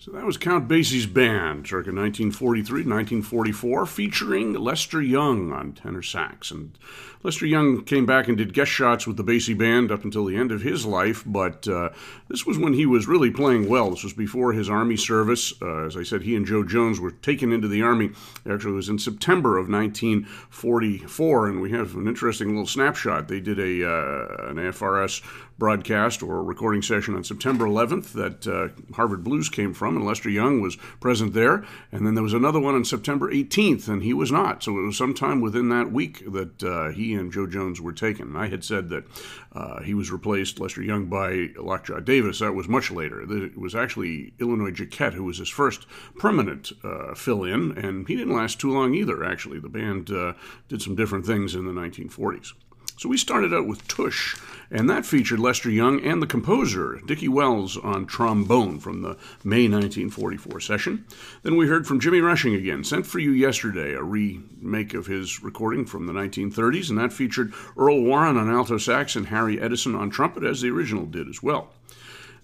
So 0.00 0.12
that 0.12 0.24
was 0.24 0.38
Count 0.38 0.66
Basie's 0.66 1.04
band, 1.04 1.66
circa 1.66 1.92
1943 1.92 2.84
1944, 2.84 3.84
featuring 3.84 4.54
Lester 4.54 5.02
Young 5.02 5.52
on 5.52 5.74
tenor 5.74 6.00
sax. 6.00 6.50
And 6.50 6.78
Lester 7.22 7.44
Young 7.44 7.84
came 7.84 8.06
back 8.06 8.26
and 8.26 8.38
did 8.38 8.54
guest 8.54 8.70
shots 8.70 9.06
with 9.06 9.18
the 9.18 9.24
Basie 9.24 9.56
band 9.56 9.92
up 9.92 10.02
until 10.02 10.24
the 10.24 10.38
end 10.38 10.52
of 10.52 10.62
his 10.62 10.86
life, 10.86 11.22
but 11.26 11.68
uh, 11.68 11.90
this 12.28 12.46
was 12.46 12.56
when 12.56 12.72
he 12.72 12.86
was 12.86 13.06
really 13.06 13.30
playing 13.30 13.68
well. 13.68 13.90
This 13.90 14.02
was 14.02 14.14
before 14.14 14.54
his 14.54 14.70
Army 14.70 14.96
service. 14.96 15.52
Uh, 15.60 15.84
as 15.84 15.98
I 15.98 16.02
said, 16.02 16.22
he 16.22 16.34
and 16.34 16.46
Jo 16.46 16.64
Jones 16.64 16.98
were 16.98 17.10
taken 17.10 17.52
into 17.52 17.68
the 17.68 17.82
Army. 17.82 18.12
Actually, 18.50 18.72
it 18.72 18.76
was 18.76 18.88
in 18.88 18.98
September 18.98 19.58
of 19.58 19.68
1944, 19.68 21.46
and 21.46 21.60
we 21.60 21.72
have 21.72 21.94
an 21.94 22.08
interesting 22.08 22.48
little 22.48 22.66
snapshot. 22.66 23.28
They 23.28 23.40
did 23.40 23.58
a 23.58 23.86
uh, 23.86 24.48
an 24.48 24.56
AFRS 24.56 25.20
broadcast 25.60 26.22
or 26.22 26.42
recording 26.42 26.80
session 26.80 27.14
on 27.14 27.22
September 27.22 27.66
11th 27.66 28.12
that 28.14 28.46
uh, 28.46 28.94
Harvard 28.96 29.22
Blues 29.22 29.50
came 29.50 29.74
from, 29.74 29.94
and 29.94 30.06
Lester 30.06 30.30
Young 30.30 30.60
was 30.60 30.76
present 30.98 31.34
there. 31.34 31.64
And 31.92 32.06
then 32.06 32.14
there 32.14 32.24
was 32.24 32.32
another 32.32 32.58
one 32.58 32.74
on 32.74 32.84
September 32.84 33.30
18th, 33.30 33.86
and 33.86 34.02
he 34.02 34.14
was 34.14 34.32
not. 34.32 34.64
So 34.64 34.78
it 34.78 34.86
was 34.86 34.96
sometime 34.96 35.42
within 35.42 35.68
that 35.68 35.92
week 35.92 36.24
that 36.32 36.62
uh, 36.64 36.88
he 36.88 37.14
and 37.14 37.30
Jo 37.30 37.46
Jones 37.46 37.80
were 37.80 37.92
taken. 37.92 38.34
I 38.34 38.48
had 38.48 38.64
said 38.64 38.88
that 38.88 39.04
uh, 39.52 39.82
he 39.82 39.92
was 39.92 40.10
replaced, 40.10 40.58
Lester 40.58 40.82
Young, 40.82 41.06
by 41.06 41.50
Lockjaw 41.56 42.00
Davis. 42.00 42.38
That 42.38 42.54
was 42.54 42.66
much 42.66 42.90
later. 42.90 43.20
It 43.30 43.58
was 43.58 43.74
actually 43.74 44.32
Illinois 44.40 44.70
Jacquet 44.70 45.12
who 45.12 45.24
was 45.24 45.38
his 45.38 45.50
first 45.50 45.86
permanent 46.18 46.72
uh, 46.82 47.14
fill 47.14 47.44
in, 47.44 47.76
and 47.76 48.08
he 48.08 48.16
didn't 48.16 48.34
last 48.34 48.58
too 48.58 48.72
long 48.72 48.94
either, 48.94 49.22
actually. 49.22 49.58
The 49.60 49.68
band 49.68 50.10
uh, 50.10 50.32
did 50.68 50.80
some 50.80 50.96
different 50.96 51.26
things 51.26 51.54
in 51.54 51.66
the 51.66 51.72
1940s. 51.72 52.54
So 53.00 53.08
we 53.08 53.16
started 53.16 53.54
out 53.54 53.66
with 53.66 53.88
Tush, 53.88 54.36
and 54.70 54.90
that 54.90 55.06
featured 55.06 55.40
Lester 55.40 55.70
Young 55.70 56.04
and 56.04 56.20
the 56.20 56.26
composer, 56.26 57.00
Dicky 57.06 57.28
Wells, 57.28 57.78
on 57.78 58.04
trombone 58.04 58.78
from 58.78 59.00
the 59.00 59.16
May 59.42 59.70
1944 59.70 60.60
session. 60.60 61.06
Then 61.42 61.56
we 61.56 61.66
heard 61.66 61.86
from 61.86 61.98
Jimmy 61.98 62.20
Rushing 62.20 62.54
again, 62.54 62.84
Sent 62.84 63.06
for 63.06 63.18
You 63.18 63.30
Yesterday, 63.30 63.94
a 63.94 64.02
remake 64.02 64.92
of 64.92 65.06
his 65.06 65.42
recording 65.42 65.86
from 65.86 66.04
the 66.04 66.12
1930s, 66.12 66.90
and 66.90 66.98
that 66.98 67.14
featured 67.14 67.54
Earl 67.74 68.02
Warren 68.02 68.36
on 68.36 68.50
alto 68.50 68.76
sax 68.76 69.16
and 69.16 69.28
Harry 69.28 69.58
Edison 69.58 69.94
on 69.94 70.10
trumpet, 70.10 70.44
as 70.44 70.60
the 70.60 70.68
original 70.68 71.06
did 71.06 71.26
as 71.26 71.42
well. 71.42 71.70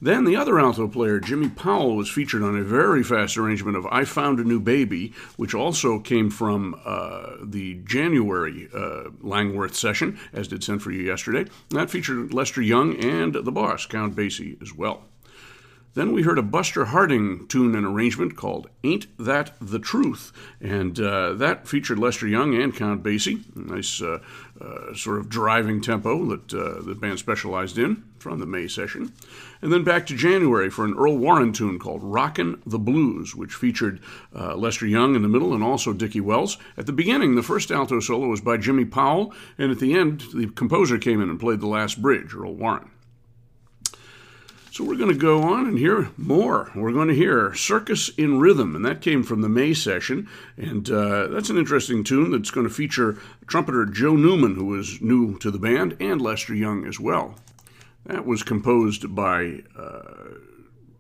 Then 0.00 0.24
the 0.24 0.37
other 0.37 0.59
alto 0.59 0.88
player, 0.88 1.20
Jimmy 1.20 1.48
Powell, 1.48 1.96
was 1.96 2.11
featured 2.11 2.42
on 2.42 2.56
a 2.56 2.62
very 2.62 3.02
fast 3.02 3.37
arrangement 3.37 3.76
of 3.76 3.87
I 3.87 4.04
Found 4.04 4.38
a 4.38 4.44
New 4.44 4.61
Baby, 4.61 5.14
which 5.37 5.54
also 5.54 5.98
came 5.98 6.30
from 6.30 6.78
uh, 6.85 7.37
the 7.42 7.74
January 7.85 8.68
uh, 8.74 9.04
Lang-Worth 9.20 9.74
session, 9.74 10.18
as 10.32 10.48
did 10.48 10.62
Sent 10.62 10.82
for 10.82 10.90
You 10.90 11.02
yesterday. 11.02 11.46
that 11.70 11.90
featured 11.90 12.35
Lester 12.35 12.62
Young 12.62 12.96
and 12.96 13.35
the 13.35 13.52
boss, 13.52 13.87
Count 13.87 14.14
Basie, 14.14 14.61
as 14.61 14.74
well. 14.74 15.04
Then 15.96 16.12
we 16.12 16.24
heard 16.24 16.37
a 16.37 16.42
Buster 16.42 16.85
Harding 16.85 17.48
tune 17.48 17.74
and 17.74 17.87
arrangement 17.87 18.37
called 18.37 18.68
Ain't 18.85 19.06
That 19.18 19.52
the 19.62 19.78
Truth, 19.78 20.30
and 20.61 21.00
uh, 21.00 21.32
that 21.32 21.66
featured 21.66 21.98
Lester 21.98 22.28
Young 22.28 22.54
and 22.54 22.76
Count 22.76 23.02
Basie. 23.02 23.42
Nice 23.56 24.02
uh, 24.02 24.18
uh, 24.61 24.92
sort 24.94 25.18
of 25.18 25.30
driving 25.30 25.80
tempo 25.80 26.26
that 26.26 26.52
uh, 26.52 26.82
the 26.82 26.94
band 26.94 27.18
specialized 27.18 27.78
in 27.78 28.04
from 28.18 28.40
the 28.40 28.44
May 28.44 28.68
session. 28.68 29.14
And 29.62 29.72
then 29.72 29.85
back 29.85 30.04
to 30.09 30.14
January 30.14 30.68
for 30.68 30.85
an 30.85 30.92
Earl 30.98 31.16
Warren 31.16 31.54
tune 31.54 31.78
called 31.78 32.02
Rockin' 32.02 32.61
the 32.66 32.78
Blues, 32.78 33.35
which 33.35 33.54
featured 33.54 33.98
uh, 34.35 34.54
Lester 34.54 34.87
Young 34.87 35.14
in 35.14 35.22
the 35.22 35.28
middle 35.28 35.54
and 35.54 35.64
also 35.64 35.94
Dicky 35.94 36.20
Wells. 36.20 36.59
At 36.76 36.85
the 36.85 36.92
beginning, 36.92 37.37
the 37.37 37.42
first 37.42 37.70
alto 37.70 38.00
solo 38.00 38.28
was 38.28 38.42
by 38.42 38.59
Jimmy 38.59 38.85
Powell, 38.85 39.32
and 39.56 39.72
at 39.72 39.78
the 39.78 39.94
end, 39.94 40.24
the 40.35 40.48
composer 40.48 40.98
came 40.98 41.22
in 41.22 41.30
and 41.30 41.40
played 41.40 41.61
the 41.61 41.66
last 41.66 42.02
bridge, 42.02 42.35
Earl 42.35 42.54
Warren. 42.54 42.90
So 44.76 44.84
we're 44.84 44.96
going 44.96 45.08
to 45.08 45.18
go 45.18 45.42
on 45.42 45.66
and 45.66 45.78
hear 45.78 46.10
more. 46.18 46.70
We're 46.74 46.92
going 46.92 47.08
to 47.08 47.14
hear 47.14 47.54
Circus 47.54 48.10
in 48.10 48.40
Rhythm, 48.40 48.76
and 48.76 48.84
that 48.84 49.00
came 49.00 49.22
from 49.22 49.40
the 49.40 49.48
May 49.48 49.72
session. 49.72 50.28
And 50.58 50.90
uh, 50.90 51.28
that's 51.28 51.48
an 51.48 51.56
interesting 51.56 52.04
tune 52.04 52.30
that's 52.30 52.50
going 52.50 52.68
to 52.68 52.74
feature 52.74 53.16
trumpeter 53.46 53.86
Joe 53.86 54.16
Newman, 54.16 54.54
who 54.54 54.78
is 54.78 55.00
new 55.00 55.38
to 55.38 55.50
the 55.50 55.58
band, 55.58 55.96
and 55.98 56.20
Lester 56.20 56.54
Young 56.54 56.86
as 56.86 57.00
well. 57.00 57.36
That 58.04 58.26
was 58.26 58.42
composed 58.42 59.14
by 59.14 59.62
uh, 59.78 60.34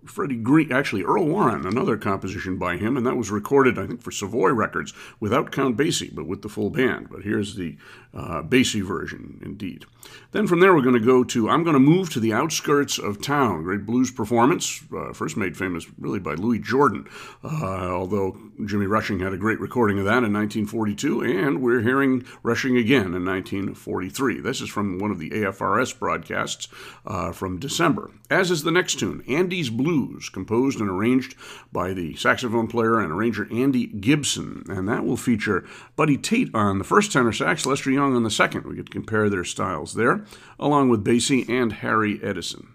Freddie 0.06 0.36
Green, 0.36 0.72
actually 0.72 1.02
Earl 1.02 1.26
Warren, 1.26 1.66
another 1.66 1.96
composition 1.96 2.56
by 2.56 2.76
him, 2.76 2.96
and 2.96 3.06
that 3.06 3.16
was 3.16 3.30
recorded, 3.30 3.78
I 3.78 3.86
think, 3.86 4.02
for 4.02 4.10
Savoy 4.10 4.50
Records 4.50 4.92
without 5.20 5.52
Count 5.52 5.76
Basie, 5.76 6.14
but 6.14 6.26
with 6.26 6.42
the 6.42 6.48
full 6.48 6.70
band. 6.70 7.08
But 7.10 7.22
here's 7.22 7.56
the 7.56 7.76
uh, 8.14 8.42
Basie 8.42 8.82
version, 8.82 9.40
indeed. 9.44 9.84
Then 10.32 10.46
from 10.46 10.60
there, 10.60 10.74
we're 10.74 10.82
going 10.82 10.94
to 10.94 11.00
go 11.00 11.24
to 11.24 11.48
I'm 11.48 11.64
going 11.64 11.74
to 11.74 11.80
move 11.80 12.10
to 12.10 12.20
the 12.20 12.32
outskirts 12.32 12.98
of 12.98 13.20
town. 13.20 13.62
Great 13.62 13.84
blues 13.84 14.10
performance, 14.10 14.82
uh, 14.96 15.12
first 15.12 15.36
made 15.36 15.56
famous 15.56 15.86
really 15.98 16.18
by 16.18 16.34
Louis 16.34 16.58
Jordan, 16.58 17.06
uh, 17.44 17.90
although 17.90 18.38
Jimmy 18.64 18.86
Rushing 18.86 19.20
had 19.20 19.32
a 19.32 19.38
great 19.38 19.60
recording 19.60 19.98
of 19.98 20.04
that 20.04 20.24
in 20.24 20.32
1942, 20.32 21.22
and 21.22 21.60
we're 21.60 21.80
hearing 21.80 22.24
Rushing 22.42 22.76
again 22.76 23.14
in 23.14 23.24
1943. 23.24 24.40
This 24.40 24.60
is 24.60 24.68
from 24.68 24.98
one 24.98 25.10
of 25.10 25.18
the 25.18 25.30
AFRS 25.30 25.98
broadcasts 25.98 26.68
uh, 27.04 27.32
from 27.32 27.58
December. 27.58 28.10
As 28.30 28.50
is 28.50 28.62
the 28.62 28.70
next 28.70 28.98
tune, 28.98 29.22
Andy's 29.28 29.70
Blues, 29.70 29.95
composed 30.32 30.80
and 30.80 30.88
arranged 30.88 31.34
by 31.72 31.92
the 31.92 32.14
saxophone 32.16 32.68
player 32.68 33.00
and 33.00 33.12
arranger 33.12 33.48
Andy 33.52 33.86
Gibson, 33.86 34.64
and 34.68 34.88
that 34.88 35.04
will 35.04 35.16
feature 35.16 35.64
Buddy 35.96 36.16
Tate 36.16 36.54
on 36.54 36.78
the 36.78 36.84
first 36.84 37.12
tenor 37.12 37.32
sax, 37.32 37.66
Lester 37.66 37.90
Young 37.90 38.14
on 38.14 38.22
the 38.22 38.30
second. 38.30 38.64
We 38.64 38.76
to 38.86 38.92
compare 38.92 39.28
their 39.28 39.44
styles 39.44 39.94
there, 39.94 40.24
along 40.58 40.88
with 40.88 41.04
Basie 41.04 41.48
and 41.48 41.72
Harry 41.72 42.20
Edison. 42.22 42.74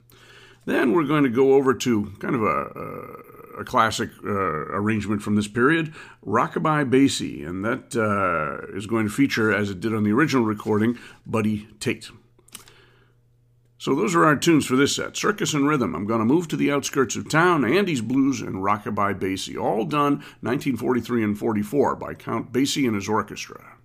Then 0.66 0.94
we're 0.94 1.06
going 1.06 1.24
to 1.24 1.30
go 1.30 1.54
over 1.54 1.74
to 1.74 2.14
kind 2.20 2.36
of 2.36 2.44
a, 2.44 2.46
a, 2.48 3.62
a 3.62 3.66
classic 3.66 4.10
uh, 4.24 4.30
arrangement 4.30 5.22
from 5.22 5.36
this 5.36 5.48
period, 5.48 5.94
Rockabye 6.26 6.90
Basie, 6.90 7.48
and 7.48 7.66
that 7.66 7.96
uh, 7.96 8.78
is 8.78 8.86
going 8.86 9.08
to 9.08 9.12
feature, 9.12 9.54
as 9.54 9.70
it 9.70 9.80
did 9.80 9.94
on 9.94 10.04
the 10.04 10.12
original 10.12 10.46
recording, 10.46 10.98
Buddy 11.26 11.68
Tate. 11.80 12.12
So 13.82 13.96
those 13.96 14.14
are 14.14 14.26
our 14.26 14.36
tunes 14.36 14.68
for 14.68 14.76
this 14.76 14.96
set 14.96 15.18
Circus 15.18 15.56
in 15.56 15.66
Rhythm. 15.66 15.96
I'm 15.96 16.06
going 16.06 16.20
to 16.20 16.26
move 16.26 16.48
to 16.50 16.56
the 16.56 16.72
outskirts 16.72 17.16
of 17.16 17.28
town, 17.28 17.66
Andy's 17.66 18.02
Blues, 18.02 18.40
and 18.40 18.58
Rockabye 18.58 19.20
Basie, 19.20 19.60
all 19.60 19.86
done 19.86 20.18
1943 20.42 21.24
and 21.24 21.36
44 21.36 21.96
by 21.96 22.14
Count 22.14 22.54
Basie 22.54 22.86
and 22.86 22.94
his 22.94 23.10
orchestra. 23.10 23.80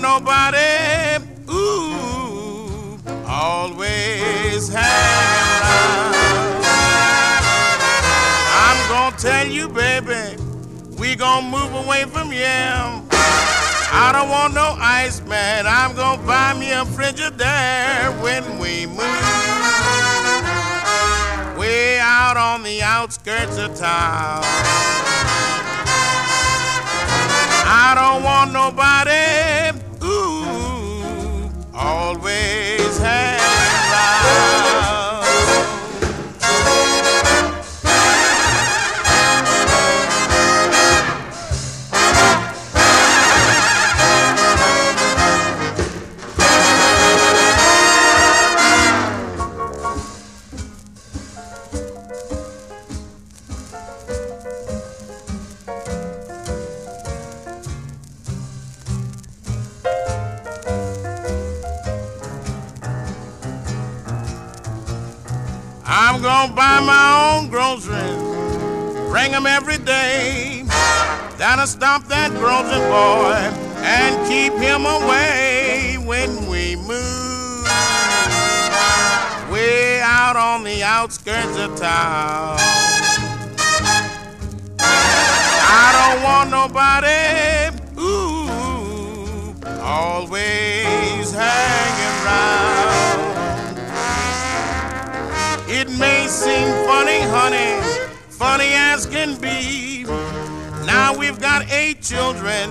Nobody, 0.00 1.24
ooh, 1.50 2.98
always 3.26 4.68
hanging 4.68 5.62
around. 5.62 6.64
I'm 8.52 8.88
gonna 8.88 9.16
tell 9.16 9.46
you, 9.46 9.68
baby, 9.68 10.36
we 10.98 11.16
gonna 11.16 11.48
move 11.48 11.74
away 11.84 12.04
from 12.04 12.30
here. 12.30 13.02
I 13.98 14.12
don't 14.12 14.28
want 14.28 14.54
no 14.54 14.76
ice, 14.78 15.20
man. 15.26 15.66
I'm 15.66 15.94
gonna 15.96 16.22
buy 16.26 16.54
me 16.54 16.72
a 16.72 16.84
Frigidaire 16.84 18.20
when 18.22 18.58
we 18.58 18.86
move. 18.86 18.98
Way 21.58 21.98
out 21.98 22.36
on 22.36 22.62
the 22.62 22.82
outskirts 22.82 23.56
of 23.58 23.74
town. 23.74 24.42
I 27.68 27.94
don't 27.94 28.22
want 28.22 28.52
nobody, 28.52 29.72
always 31.86 32.45
Gonna 66.46 66.56
buy 66.56 66.80
my 66.80 67.38
own 67.38 67.48
groceries, 67.48 68.22
bring 69.10 69.34
'em 69.34 69.46
every 69.48 69.78
day. 69.78 70.62
That'll 71.38 71.66
stop 71.66 72.06
that 72.06 72.30
grocery 72.34 72.78
boy 72.88 73.34
and 73.82 74.28
keep 74.28 74.52
him 74.52 74.86
away 74.86 75.98
when 76.04 76.46
we 76.46 76.76
move. 76.76 77.68
Way 79.50 80.00
out 80.00 80.36
on 80.36 80.62
the 80.62 80.84
outskirts 80.84 81.56
of 81.58 81.76
town. 81.80 82.60
I 84.78 85.86
don't 85.96 86.22
want 86.22 86.50
nobody, 86.50 87.74
ooh, 87.98 89.52
always 89.82 91.32
hanging 91.32 92.24
around. 92.24 92.75
Seem 96.36 96.68
funny, 96.84 97.20
honey, 97.32 97.80
funny 98.28 98.68
as 98.72 99.06
can 99.06 99.40
be. 99.40 100.04
Now 100.84 101.16
we've 101.16 101.40
got 101.40 101.64
eight 101.72 102.02
children, 102.02 102.68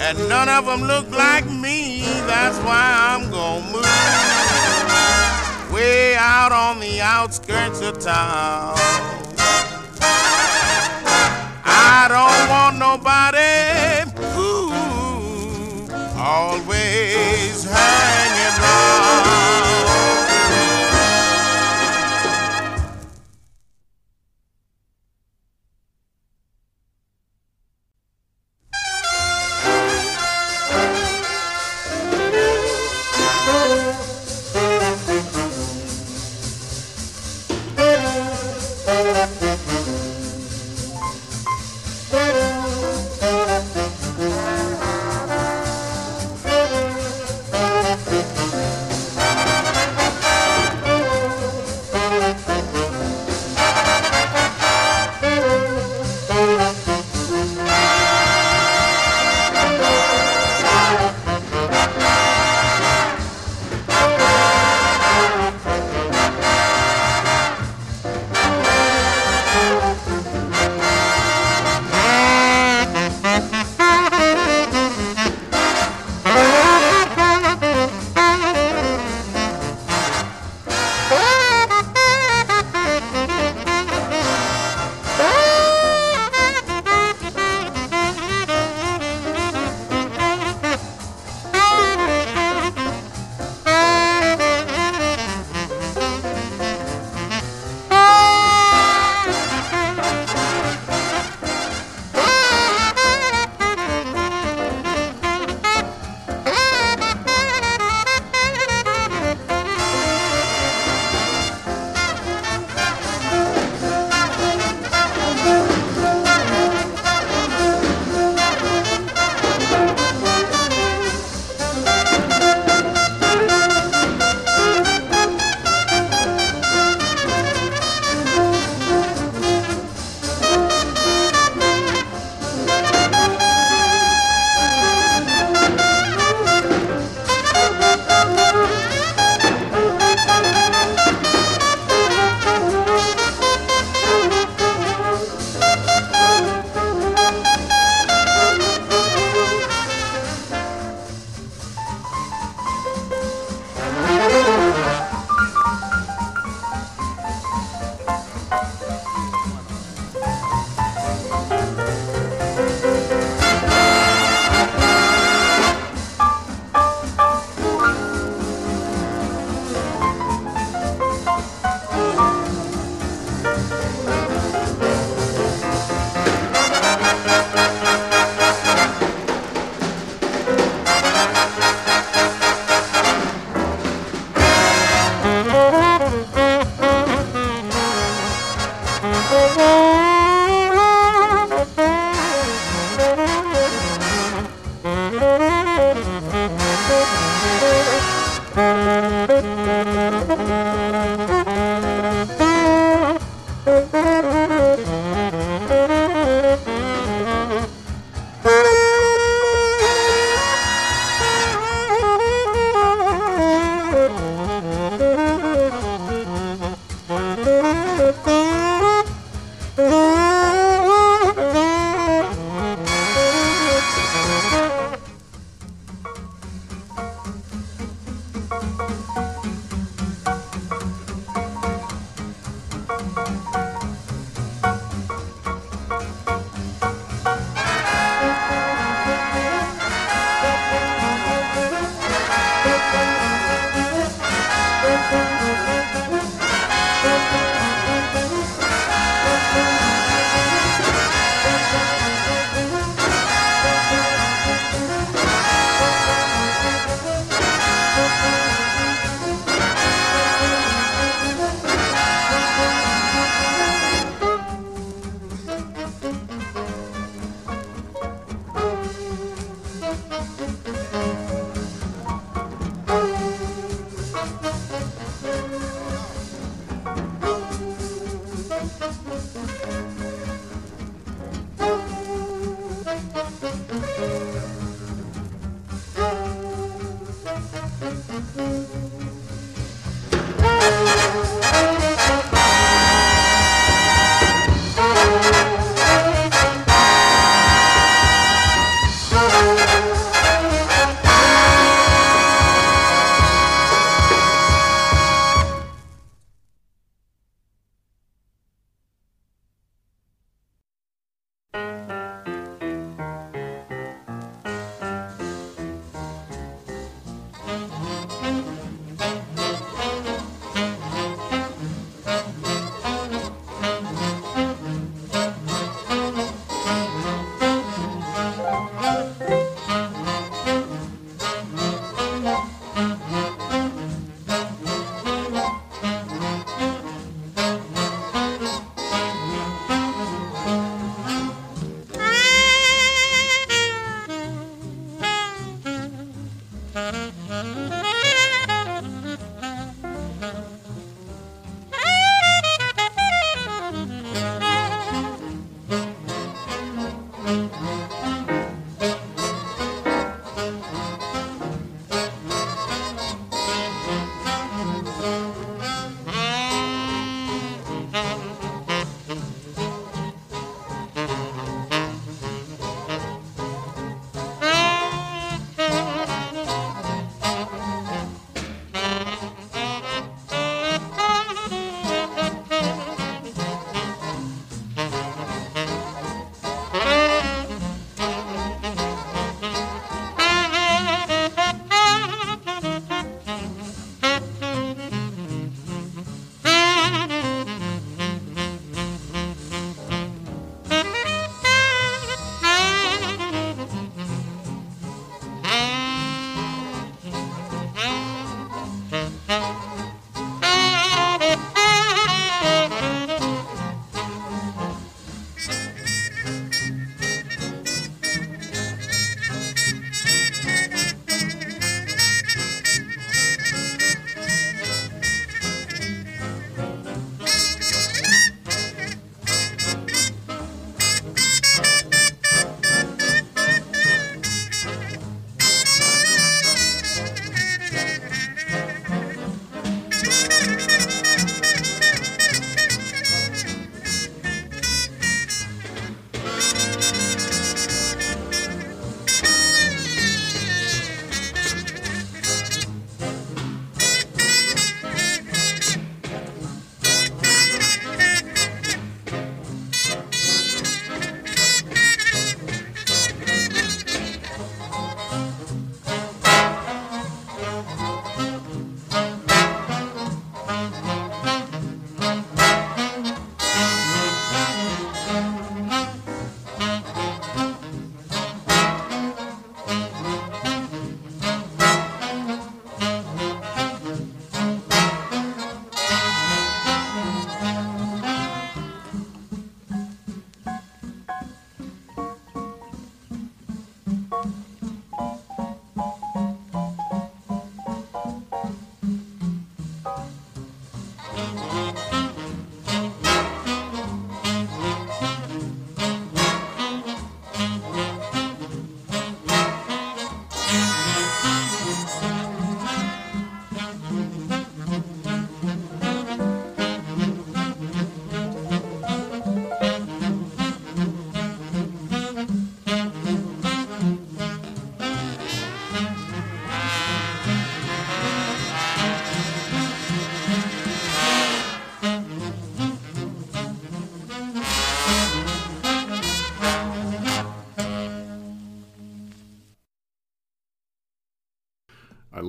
and 0.00 0.16
none 0.28 0.48
of 0.48 0.66
them 0.66 0.82
look 0.82 1.10
like 1.10 1.44
me. 1.50 2.02
That's 2.26 2.56
why 2.58 2.94
I'm 3.10 3.28
gonna 3.28 3.72
move 3.72 3.84
way 5.72 6.14
out 6.16 6.52
on 6.52 6.78
the 6.78 7.00
outskirts 7.00 7.80
of 7.80 7.98
town. 7.98 8.76
I 11.64 12.06
don't 12.14 12.48
want 12.54 12.78
nobody, 12.78 13.37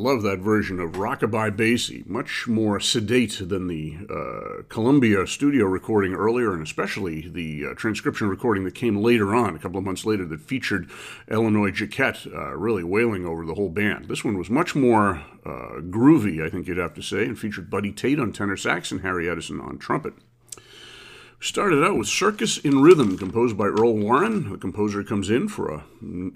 love 0.09 0.23
that 0.23 0.39
version 0.39 0.79
of 0.79 0.93
Rockabye 0.93 1.55
Basie, 1.55 2.03
much 2.07 2.47
more 2.47 2.79
sedate 2.79 3.47
than 3.47 3.67
the 3.67 3.95
uh, 4.09 4.63
Columbia 4.67 5.27
studio 5.27 5.65
recording 5.65 6.15
earlier, 6.15 6.51
and 6.51 6.63
especially 6.63 7.29
the 7.29 7.67
uh, 7.67 7.73
transcription 7.75 8.27
recording 8.27 8.63
that 8.63 8.73
came 8.73 8.95
later 8.95 9.35
on, 9.35 9.55
a 9.55 9.59
couple 9.59 9.77
of 9.77 9.83
months 9.83 10.07
later, 10.07 10.25
that 10.25 10.41
featured 10.41 10.89
Illinois 11.29 11.69
Jacquet 11.69 12.25
uh, 12.25 12.57
really 12.57 12.83
wailing 12.83 13.27
over 13.27 13.45
the 13.45 13.53
whole 13.53 13.69
band. 13.69 14.05
This 14.05 14.25
one 14.25 14.35
was 14.35 14.49
much 14.49 14.73
more 14.73 15.23
uh, 15.45 15.79
groovy, 15.79 16.43
I 16.43 16.49
think 16.49 16.67
you'd 16.67 16.79
have 16.79 16.95
to 16.95 17.03
say, 17.03 17.25
and 17.25 17.37
featured 17.37 17.69
Buddy 17.69 17.91
Tate 17.91 18.19
on 18.19 18.33
tenor 18.33 18.57
sax 18.57 18.91
and 18.91 19.01
Harry 19.01 19.29
Edison 19.29 19.61
on 19.61 19.77
trumpet. 19.77 20.13
Started 21.41 21.85
out 21.85 21.97
with 21.97 22.07
Circus 22.07 22.57
in 22.57 22.81
Rhythm, 22.81 23.17
composed 23.17 23.57
by 23.57 23.67
Earl 23.67 23.95
Warren. 23.95 24.51
The 24.51 24.57
composer 24.57 25.03
comes 25.05 25.29
in 25.29 25.47
for 25.47 25.71
a, 25.71 25.83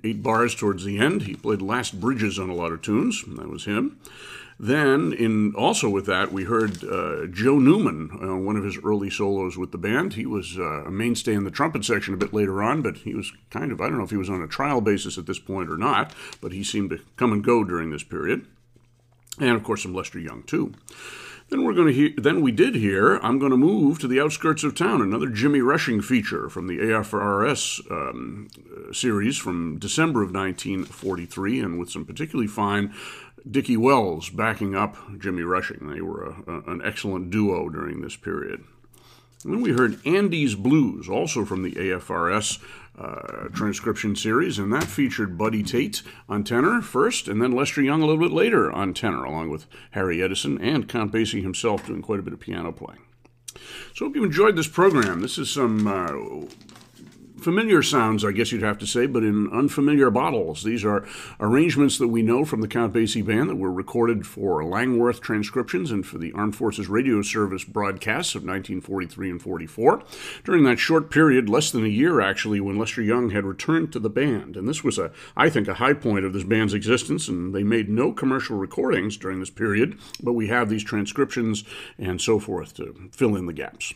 eight 0.02 0.24
bars 0.24 0.56
towards 0.56 0.86
the 0.86 0.98
end. 0.98 1.24
He 1.24 1.36
played 1.36 1.62
Last 1.62 2.00
Bridges 2.00 2.40
on 2.40 2.50
a 2.50 2.56
lot 2.56 2.72
of 2.72 2.82
tunes. 2.82 3.22
That 3.28 3.50
was 3.50 3.66
him. 3.66 4.00
Then, 4.58 5.12
in 5.12 5.54
also 5.56 5.90
with 5.90 6.06
that, 6.06 6.32
we 6.32 6.46
heard 6.46 6.86
uh, 6.86 7.26
Joe 7.26 7.60
Newman, 7.60 8.12
uh, 8.24 8.38
one 8.38 8.56
of 8.56 8.64
his 8.64 8.78
early 8.82 9.10
solos 9.10 9.58
with 9.58 9.74
the 9.74 9.78
band. 9.78 10.14
He 10.14 10.26
was 10.26 10.58
uh, 10.58 10.86
a 10.86 10.92
mainstay 10.92 11.34
in 11.34 11.44
the 11.44 11.52
trumpet 11.52 11.84
section 11.84 12.14
a 12.14 12.18
bit 12.18 12.34
later 12.34 12.64
on, 12.64 12.82
but 12.82 12.98
he 12.98 13.14
was 13.14 13.34
kind 13.50 13.74
of, 13.74 13.82
I 13.82 13.90
don't 13.90 13.98
know 13.98 14.06
if 14.06 14.10
he 14.12 14.16
was 14.16 14.30
on 14.30 14.42
a 14.42 14.48
trial 14.48 14.80
basis 14.80 15.18
at 15.18 15.26
this 15.26 15.40
point 15.40 15.70
or 15.70 15.78
not, 15.78 16.14
but 16.40 16.54
he 16.54 16.64
seemed 16.64 16.92
to 16.92 17.02
come 17.18 17.34
and 17.34 17.44
go 17.44 17.66
during 17.66 17.90
this 17.90 18.04
period. 18.04 18.46
And 19.38 19.52
of 19.52 19.64
course, 19.64 19.84
some 19.84 19.94
Lester 19.94 20.20
Young, 20.20 20.44
too. 20.44 20.74
Then 21.50 21.64
we're 21.64 21.74
going 21.74 21.88
to 21.88 21.94
hear. 21.94 22.12
Then 22.18 22.42
we 22.42 22.52
did 22.52 22.76
hear. 22.76 23.18
I'm 23.18 23.40
going 23.40 23.52
to 23.52 23.58
move 23.58 24.00
to 24.00 24.08
the 24.08 24.20
outskirts 24.20 24.64
of 24.64 24.76
town. 24.76 25.02
Another 25.02 25.30
Jimmy 25.30 25.62
Rushing 25.62 26.02
feature 26.02 26.50
from 26.50 26.68
the 26.68 26.80
AFRS 26.80 27.92
um, 27.92 28.50
series 28.92 29.38
from 29.38 29.78
December 29.78 30.22
of 30.22 30.34
1943, 30.34 31.60
and 31.60 31.80
with 31.80 31.90
some 31.90 32.06
particularly 32.06 32.48
fine 32.48 32.94
Dicky 33.50 33.78
Wells 33.78 34.30
backing 34.30 34.76
up 34.76 34.96
Jimmy 35.20 35.44
Rushing. 35.44 35.90
They 35.90 36.02
were 36.02 36.24
a, 36.24 36.52
a, 36.52 36.72
an 36.72 36.82
excellent 36.84 37.30
duo 37.30 37.70
during 37.70 38.02
this 38.02 38.16
period. 38.16 38.64
And 39.44 39.54
then 39.54 39.62
we 39.62 39.72
heard 39.72 40.00
Andy's 40.06 40.56
Blues, 40.56 41.10
also 41.10 41.44
from 41.44 41.64
the 41.64 41.74
AFRS 41.74 42.60
uh, 42.98 43.48
transcription 43.54 44.16
series, 44.16 44.60
and 44.60 44.72
that 44.72 44.84
featured 44.84 45.38
Buddy 45.38 45.64
Tate 45.64 46.04
on 46.30 46.44
tenor 46.44 46.82
first, 46.82 47.28
and 47.28 47.42
then 47.42 47.52
Lester 47.52 47.82
Young 47.82 48.02
a 48.02 48.06
little 48.06 48.22
bit 48.22 48.34
later 48.34 48.72
on 48.72 48.94
tenor, 48.94 49.24
along 49.24 49.50
with 49.50 49.66
Harry 49.92 50.22
Edison 50.22 50.60
and 50.62 50.88
Count 50.88 51.12
Basie 51.12 51.42
himself 51.42 51.86
doing 51.88 52.02
quite 52.02 52.20
a 52.20 52.24
bit 52.24 52.34
of 52.34 52.40
piano 52.40 52.72
playing. 52.72 53.02
So, 53.96 54.06
hope 54.06 54.16
you 54.16 54.24
enjoyed 54.24 54.56
this 54.56 54.68
program. 54.68 55.22
This 55.22 55.38
is 55.38 55.50
some 55.50 55.88
uh, 55.88 56.46
familiar 57.44 57.84
sounds, 57.84 58.24
I 58.26 58.32
guess 58.32 58.52
you'd 58.52 58.64
have 58.64 58.78
to 58.80 58.88
say, 58.88 59.06
but 59.06 59.24
in 59.24 59.50
unfamiliar 59.52 60.10
bottles. 60.10 60.64
These 60.64 60.86
are 60.86 61.06
arrangements 61.40 61.98
that 61.98 62.08
we 62.08 62.22
know 62.22 62.46
from 62.46 62.62
the 62.62 62.68
Count 62.68 62.94
Basie 62.94 63.26
Band 63.26 63.50
that 63.50 63.58
were 63.58 63.72
recorded 63.72 64.26
for 64.26 64.64
Lang-Worth 64.64 65.22
transcriptions 65.22 65.92
and 65.92 66.06
for 66.06 66.18
the 66.18 66.32
Armed 66.34 66.56
Forces 66.56 66.88
Radio 66.88 67.22
Service 67.22 67.64
broadcasts 67.64 68.36
of 68.36 68.44
1943 68.44 69.32
and 69.32 69.42
44. 69.42 70.04
During 70.44 70.64
that 70.64 70.80
short 70.80 71.12
period, 71.12 71.50
less 71.50 71.70
than 71.72 71.86
a 71.86 71.90
year 71.90 72.22
actually, 72.22 72.60
when 72.60 72.78
Lester 72.78 73.02
Young 73.02 73.32
had 73.32 73.46
returned 73.46 73.92
to 73.94 74.00
the 74.00 74.10
band. 74.10 74.56
And 74.56 74.68
this 74.68 74.84
was, 74.84 74.98
a, 74.98 75.12
I 75.36 75.50
think, 75.50 75.68
a 75.68 75.76
high 75.76 75.94
point 75.94 76.26
of 76.26 76.34
this 76.34 76.44
band's 76.44 76.74
existence, 76.74 77.28
and 77.28 77.54
they 77.54 77.64
made 77.64 77.90
no 77.90 78.14
commercial 78.14 78.58
recordings 78.58 79.18
during 79.18 79.40
this 79.40 79.50
period, 79.50 80.00
but 80.22 80.34
we 80.34 80.48
have 80.48 80.70
these 80.70 80.84
transcriptions 80.84 81.64
and 81.98 82.22
so 82.22 82.40
forth 82.40 82.74
to 82.76 83.10
fill 83.12 83.36
in 83.36 83.46
the 83.46 83.54
gaps. 83.54 83.94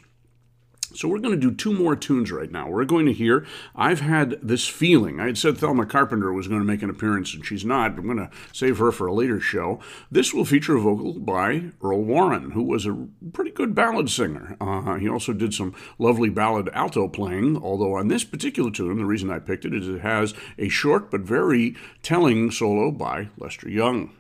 So 0.98 1.08
we're 1.08 1.20
going 1.20 1.39
to 1.39 1.50
do 1.50 1.54
two 1.54 1.74
more 1.74 1.95
tunes 1.95 2.32
right 2.32 2.52
now. 2.52 2.68
We're 2.70 2.84
going 2.84 3.06
to 3.06 3.14
hear 3.14 3.45
I've 3.76 4.00
Had 4.00 4.39
This 4.41 4.68
Feeling. 4.68 5.20
I 5.20 5.28
had 5.28 5.38
said 5.38 5.56
Thelma 5.56 5.86
Carpenter 5.86 6.34
was 6.34 6.48
going 6.48 6.60
to 6.60 6.66
make 6.66 6.82
an 6.82 6.89
appearance, 6.89 7.36
and 7.36 7.45
she's 7.45 7.64
not. 7.64 7.91
I'm 7.91 8.06
going 8.06 8.18
to 8.18 8.32
save 8.52 8.80
her 8.80 8.91
for 8.91 9.06
a 9.06 9.14
later 9.14 9.39
show. 9.39 9.80
This 10.10 10.34
will 10.34 10.43
feature 10.43 10.76
a 10.76 10.82
vocal 10.82 11.14
by 11.14 11.66
Earl 11.84 12.04
Warren, 12.04 12.52
who 12.52 12.64
was 12.64 12.88
a 12.88 13.08
pretty 13.32 13.52
good 13.52 13.76
ballad 13.76 14.10
singer. 14.10 14.58
Uh, 14.60 14.95
he 14.95 15.08
also 15.08 15.34
did 15.34 15.54
some 15.54 15.76
lovely 16.00 16.30
ballad 16.30 16.68
alto 16.74 17.08
playing, 17.08 17.58
although 17.58 17.93
on 17.93 18.08
this 18.08 18.24
particular 18.24 18.72
tune, 18.72 18.98
the 18.98 19.06
reason 19.06 19.30
I 19.30 19.38
picked 19.38 19.66
it 19.66 19.76
is 19.76 19.88
it 19.88 20.02
has 20.02 20.34
a 20.58 20.68
short 20.68 21.12
but 21.12 21.22
very 21.22 21.76
telling 22.02 22.50
solo 22.50 22.89
by 22.89 23.30
Lester 23.38 23.70
Young. 23.70 24.14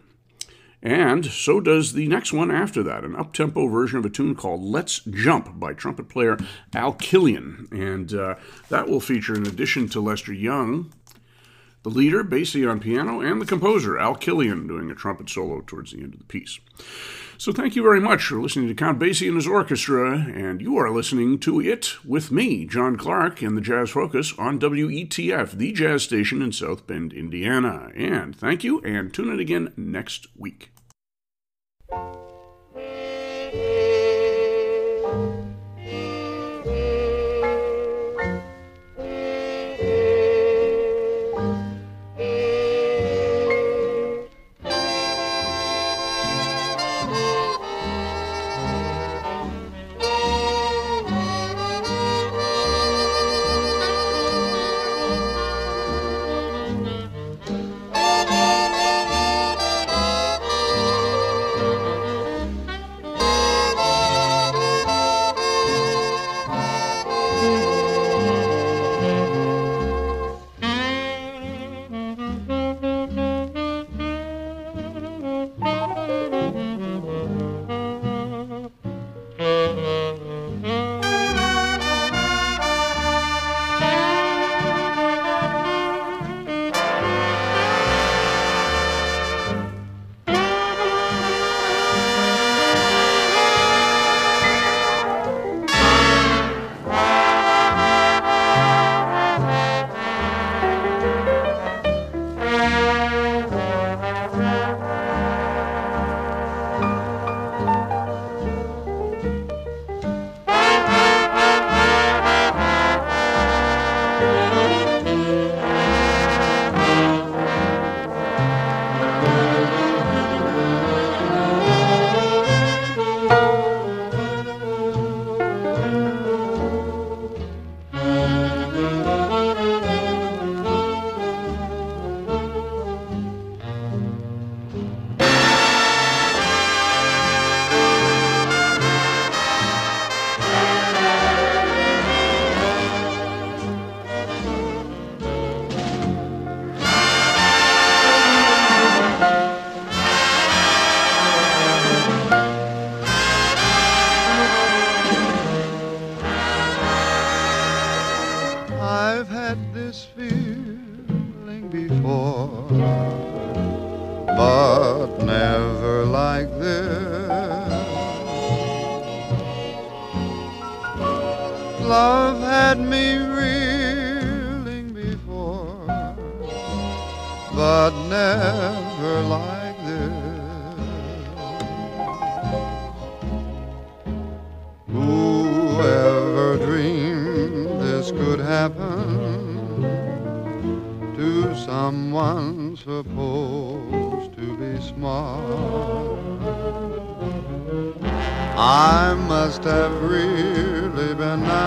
And 0.83 1.25
so 1.25 1.59
does 1.59 1.93
the 1.93 2.07
next 2.07 2.31
one 2.31 2.51
after 2.51 2.83
that, 2.83 3.03
an 3.03 3.15
up-tempo 3.15 3.67
version 3.67 3.97
of 3.97 4.05
a 4.05 4.09
tune 4.09 4.35
called 4.35 4.61
Let's 4.61 4.99
Jump 4.99 5.59
by 5.59 5.73
trumpet 5.73 6.07
player 6.07 6.37
Al 6.73 6.93
Killian. 6.93 7.67
And 7.71 8.13
uh, 8.13 8.35
that 8.69 8.87
will 8.87 8.99
feature, 8.99 9.35
in 9.35 9.47
addition 9.47 9.89
to 9.89 9.99
Lester 9.99 10.33
Young, 10.33 10.93
the 11.83 11.89
leader, 11.89 12.23
Basie 12.23 12.69
on 12.69 12.79
piano, 12.79 13.21
and 13.21 13.41
the 13.41 13.45
composer, 13.45 13.97
Al 13.97 14.15
Killian, 14.15 14.67
doing 14.67 14.91
a 14.91 14.95
trumpet 14.95 15.29
solo 15.29 15.61
towards 15.61 15.93
the 15.93 16.01
end 16.01 16.13
of 16.13 16.19
the 16.19 16.25
piece. 16.25 16.59
So 17.39 17.51
thank 17.51 17.75
you 17.75 17.83
very 17.83 18.01
much 18.01 18.25
for 18.25 18.41
listening 18.41 18.67
to 18.67 18.73
Count 18.73 18.97
Basie 18.97 19.27
and 19.27 19.35
his 19.35 19.47
orchestra, 19.47 20.25
and 20.33 20.59
you 20.59 20.75
are 20.77 20.89
listening 20.89 21.37
to 21.39 21.61
it 21.61 21.93
with 22.03 22.31
me, 22.31 22.65
John 22.65 22.95
Clark, 22.95 23.43
in 23.43 23.53
the 23.53 23.61
Jazz 23.61 23.91
Focus 23.91 24.33
on 24.39 24.59
WETF, 24.59 25.51
the 25.51 25.71
jazz 25.71 26.01
station 26.01 26.41
in 26.41 26.51
South 26.51 26.87
Bend, 26.87 27.13
Indiana. 27.13 27.91
And 27.95 28.35
thank 28.35 28.63
you, 28.63 28.81
and 28.81 29.13
tune 29.13 29.29
in 29.29 29.39
again 29.39 29.71
next 29.77 30.25
week. 30.35 30.71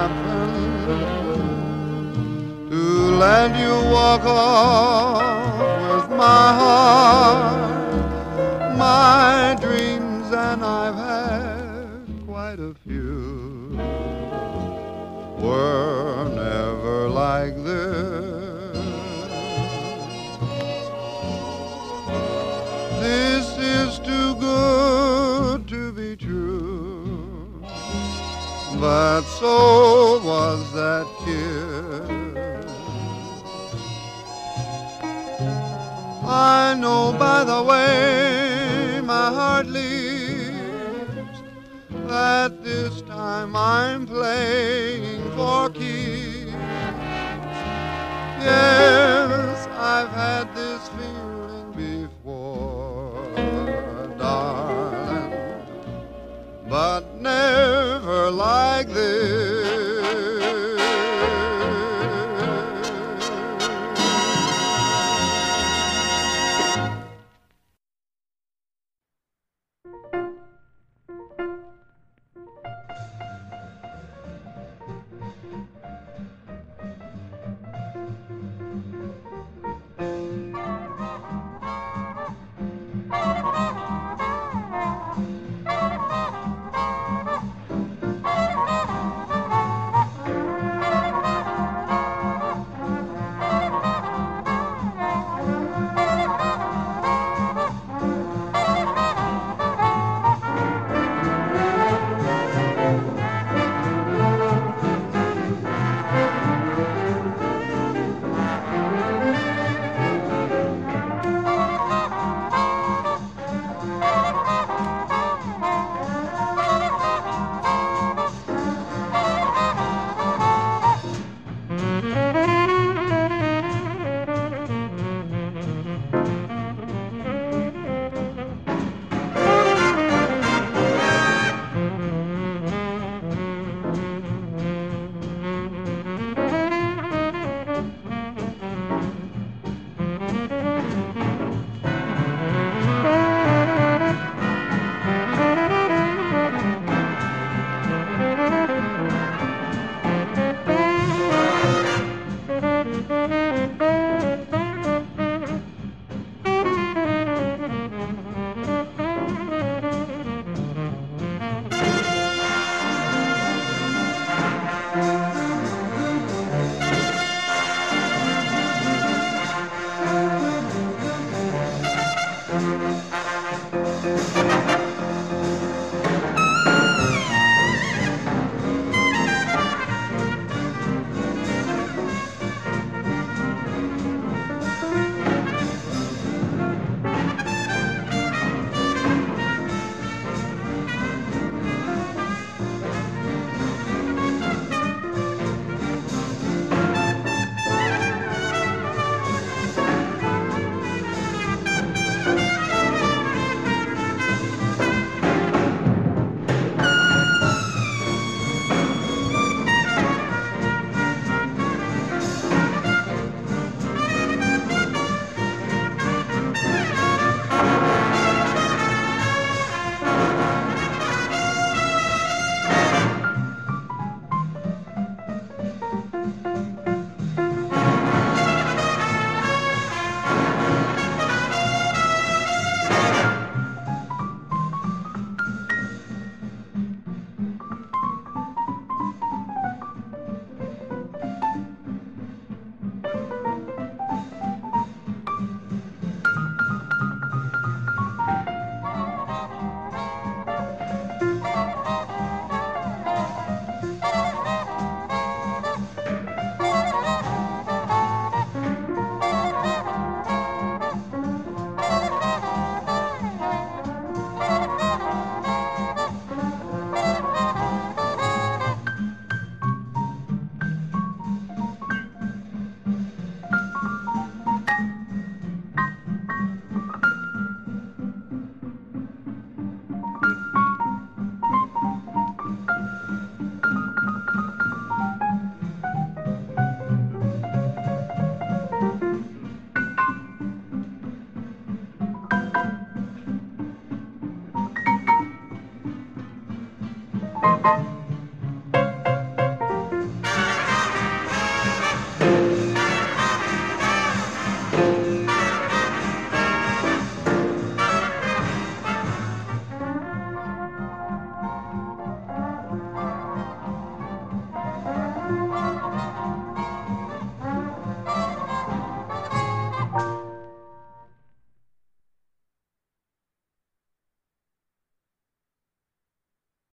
Napping 0.01 1.11
to 2.71 2.83
let 3.25 3.51
you 3.59 3.75
walk 3.93 4.25
off 4.25 5.59
with 5.93 6.09
my 6.17 6.47
heart, 6.61 7.99
my 8.79 9.57
dreams, 9.61 9.70
But 29.21 29.29
so 29.29 30.19
was 30.25 30.73
that 30.73 31.07
kiss. 31.23 32.73
I 36.25 36.75
know 36.79 37.13
by 37.19 37.45
the 37.45 37.63
way 37.63 39.03
my 39.05 39.31
heart 39.39 39.67
leaves 39.67 40.57
that 42.09 42.65
this 42.65 43.03
time 43.03 43.55
I'm 43.55 44.07
playing 44.07 45.21
for 45.37 45.69
keeps. 45.69 46.55
Yes, 48.41 49.67
I've 49.67 50.09
had 50.09 50.55
like 58.31 58.89
this. 58.89 59.40